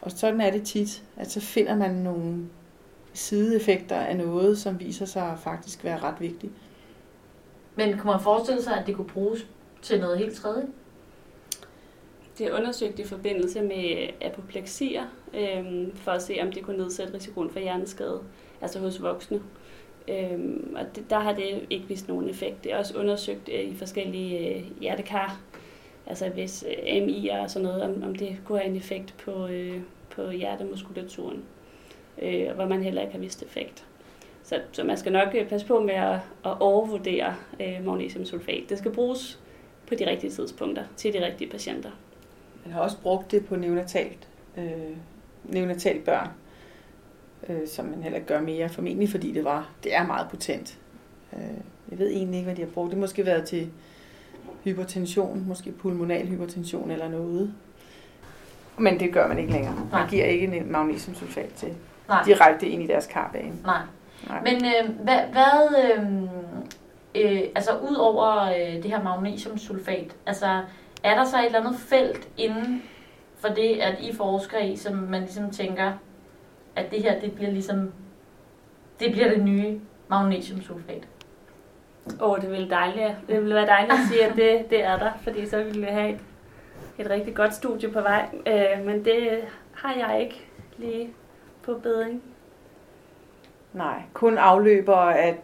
Og 0.00 0.10
sådan 0.10 0.40
er 0.40 0.50
det 0.50 0.62
tit, 0.62 1.02
at 1.16 1.30
så 1.30 1.40
finder 1.40 1.76
man 1.76 1.90
nogle 1.90 2.46
sideeffekter 3.12 3.96
af 3.96 4.16
noget, 4.16 4.58
som 4.58 4.80
viser 4.80 5.06
sig 5.06 5.22
at 5.22 5.38
faktisk 5.38 5.84
være 5.84 5.98
ret 5.98 6.20
vigtigt. 6.20 6.52
Men 7.76 7.98
kunne 7.98 8.12
man 8.12 8.20
forestille 8.20 8.62
sig, 8.62 8.78
at 8.78 8.86
det 8.86 8.96
kunne 8.96 9.08
bruges 9.08 9.46
til 9.82 10.00
noget 10.00 10.18
helt 10.18 10.34
tredje? 10.34 10.66
Det 12.42 12.50
er 12.50 12.58
undersøgt 12.58 12.98
i 12.98 13.04
forbindelse 13.04 13.62
med 13.62 14.08
apopleksier, 14.20 15.02
øh, 15.34 15.88
for 15.94 16.10
at 16.10 16.22
se, 16.22 16.38
om 16.42 16.52
det 16.52 16.62
kunne 16.62 16.76
nedsætte 16.76 17.14
risikoen 17.14 17.50
for 17.50 17.60
hjerneskade, 17.60 18.20
altså 18.60 18.78
hos 18.78 19.02
voksne. 19.02 19.40
Øhm, 20.08 20.76
og 20.76 20.96
det, 20.96 21.10
der 21.10 21.18
har 21.18 21.32
det 21.32 21.66
ikke 21.70 21.86
vist 21.86 22.08
nogen 22.08 22.28
effekt. 22.28 22.64
Det 22.64 22.72
er 22.72 22.78
også 22.78 22.98
undersøgt 22.98 23.48
øh, 23.48 23.60
i 23.60 23.74
forskellige 23.74 24.56
øh, 24.56 24.62
hjertekar, 24.80 25.40
altså 26.06 26.28
hvis 26.28 26.64
øh, 26.68 27.02
MI 27.02 27.28
og 27.28 27.50
sådan 27.50 27.68
noget, 27.68 27.82
om, 27.82 28.02
om 28.02 28.14
det 28.14 28.36
kunne 28.44 28.58
have 28.58 28.70
en 28.70 28.76
effekt 28.76 29.14
på, 29.24 29.46
øh, 29.46 29.80
på 30.10 30.30
hjertemuskulaturen, 30.30 31.44
øh, 32.22 32.50
hvor 32.54 32.66
man 32.66 32.82
heller 32.82 33.00
ikke 33.00 33.12
har 33.12 33.20
vist 33.20 33.42
effekt. 33.42 33.86
Så, 34.42 34.60
så 34.72 34.84
man 34.84 34.96
skal 34.96 35.12
nok 35.12 35.28
øh, 35.34 35.48
passe 35.48 35.66
på 35.66 35.80
med 35.80 35.94
at, 35.94 36.18
at 36.44 36.60
overvurdere 36.60 37.34
øh, 37.60 37.84
magnesiumsulfat. 37.84 38.62
Det 38.68 38.78
skal 38.78 38.92
bruges 38.92 39.40
på 39.86 39.94
de 39.94 40.10
rigtige 40.10 40.30
tidspunkter 40.30 40.84
til 40.96 41.12
de 41.12 41.26
rigtige 41.26 41.50
patienter. 41.50 41.90
Man 42.64 42.72
har 42.72 42.80
også 42.80 42.96
brugt 43.02 43.30
det 43.30 43.46
på 43.46 43.56
neonatalt, 43.56 44.28
øh, 44.56 44.96
neonatalt 45.44 46.04
børn 46.04 46.28
øh, 47.48 47.68
som 47.68 47.84
man 47.84 48.02
heller 48.02 48.18
gør 48.18 48.40
mere, 48.40 48.68
formentlig 48.68 49.08
fordi 49.08 49.32
det 49.32 49.44
var, 49.44 49.68
det 49.84 49.96
er 49.96 50.06
meget 50.06 50.26
potent. 50.30 50.78
Øh, 51.32 51.40
jeg 51.90 51.98
ved 51.98 52.10
egentlig 52.10 52.36
ikke, 52.38 52.44
hvad 52.44 52.56
de 52.56 52.62
har 52.62 52.68
brugt. 52.68 52.90
Det 52.90 52.94
har 52.98 53.00
måske 53.00 53.26
været 53.26 53.44
til 53.44 53.70
hypertension, 54.64 55.44
måske 55.48 55.72
pulmonal 55.72 56.28
hypertension 56.28 56.90
eller 56.90 57.08
noget. 57.08 57.54
Men 58.78 59.00
det 59.00 59.12
gør 59.12 59.28
man 59.28 59.38
ikke 59.38 59.52
længere. 59.52 59.74
Man 59.74 59.86
Nej. 59.92 60.08
giver 60.08 60.24
ikke 60.24 60.56
en 60.56 60.72
magnesiumsulfat 60.72 61.52
til 61.56 61.74
Nej. 62.08 62.22
direkte 62.24 62.68
ind 62.68 62.82
i 62.82 62.86
deres 62.86 63.06
karbane. 63.06 63.52
Nej. 63.64 63.80
Nej. 64.28 64.40
Men 64.42 64.64
øh, 64.64 64.96
hvad, 65.02 65.18
hvad 65.32 65.76
øh, 65.84 66.22
øh, 67.14 67.42
altså 67.54 67.70
ud 67.90 67.94
over 67.94 68.42
øh, 68.42 68.82
det 68.82 68.84
her 68.84 69.02
magnesiumsulfat, 69.02 70.16
altså 70.26 70.62
er 71.04 71.14
der 71.14 71.24
så 71.24 71.38
et 71.38 71.46
eller 71.46 71.60
andet 71.60 71.80
felt 71.80 72.28
inden 72.36 72.82
for 73.38 73.48
det, 73.48 73.80
at 73.80 74.00
I 74.00 74.16
forsker 74.16 74.58
i, 74.58 74.76
som 74.76 74.96
man 74.96 75.20
ligesom 75.20 75.50
tænker, 75.50 75.92
at 76.76 76.90
det 76.90 77.02
her, 77.02 77.20
det 77.20 77.32
bliver 77.32 77.50
ligesom, 77.50 77.92
det 79.00 79.12
bliver 79.12 79.28
det 79.28 79.44
nye 79.44 79.80
magnesiumsulfat. 80.08 81.08
Åh, 82.20 82.30
oh, 82.30 82.40
det 82.40 82.50
ville 82.50 82.70
dejligt. 82.70 83.16
Det 83.28 83.40
ville 83.40 83.54
være 83.54 83.66
dejligt 83.66 83.92
at 83.92 83.98
sige, 84.08 84.26
at 84.26 84.36
det, 84.36 84.70
det 84.70 84.84
er 84.84 84.98
der, 84.98 85.10
fordi 85.22 85.46
så 85.46 85.64
ville 85.64 85.80
vi 85.80 85.86
have 85.86 86.10
et, 86.10 86.20
et 86.98 87.10
rigtig 87.10 87.34
godt 87.34 87.54
studie 87.54 87.88
på 87.88 88.00
vej. 88.00 88.28
Øh, 88.46 88.86
men 88.86 89.04
det 89.04 89.44
har 89.72 89.94
jeg 89.94 90.20
ikke 90.20 90.46
lige 90.76 91.10
på 91.62 91.74
bedring. 91.74 92.22
Nej, 93.72 94.02
kun 94.12 94.38
afløber 94.38 94.96
af 94.96 95.38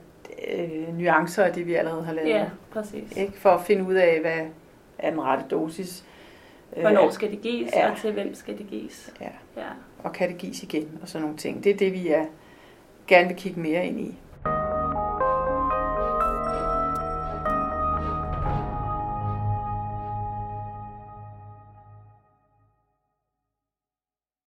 øh, 0.52 0.98
nuancer 0.98 1.44
af 1.44 1.52
det, 1.52 1.66
vi 1.66 1.74
allerede 1.74 2.04
har 2.04 2.12
lavet. 2.12 2.28
Ja, 2.28 2.46
præcis. 2.70 3.16
Ikke? 3.16 3.32
For 3.32 3.50
at 3.50 3.60
finde 3.60 3.84
ud 3.84 3.94
af, 3.94 4.20
hvad 4.20 4.46
er 4.98 5.11
den 5.11 5.20
rette 5.20 5.44
dosis. 5.50 6.04
Hvornår 6.76 7.11
skal 7.11 7.30
det 7.30 7.40
gives, 7.40 7.72
ja. 7.72 7.90
og 7.90 7.98
til 7.98 8.12
hvem 8.12 8.34
skal 8.34 8.58
det 8.58 8.66
gives. 8.66 9.14
Ja. 9.20 9.30
ja. 9.56 9.68
Og 9.98 10.12
kan 10.12 10.28
det 10.28 10.38
gives 10.38 10.62
igen, 10.62 10.98
og 11.02 11.08
sådan 11.08 11.22
nogle 11.22 11.37
ting. 11.37 11.64
Det 11.64 11.72
er 11.72 11.76
det, 11.76 11.92
vi 11.92 12.08
er, 12.08 12.24
gerne 13.06 13.28
vil 13.28 13.37
kigge 13.37 13.61
mere 13.61 13.87
ind 13.87 14.00
i. 14.00 14.14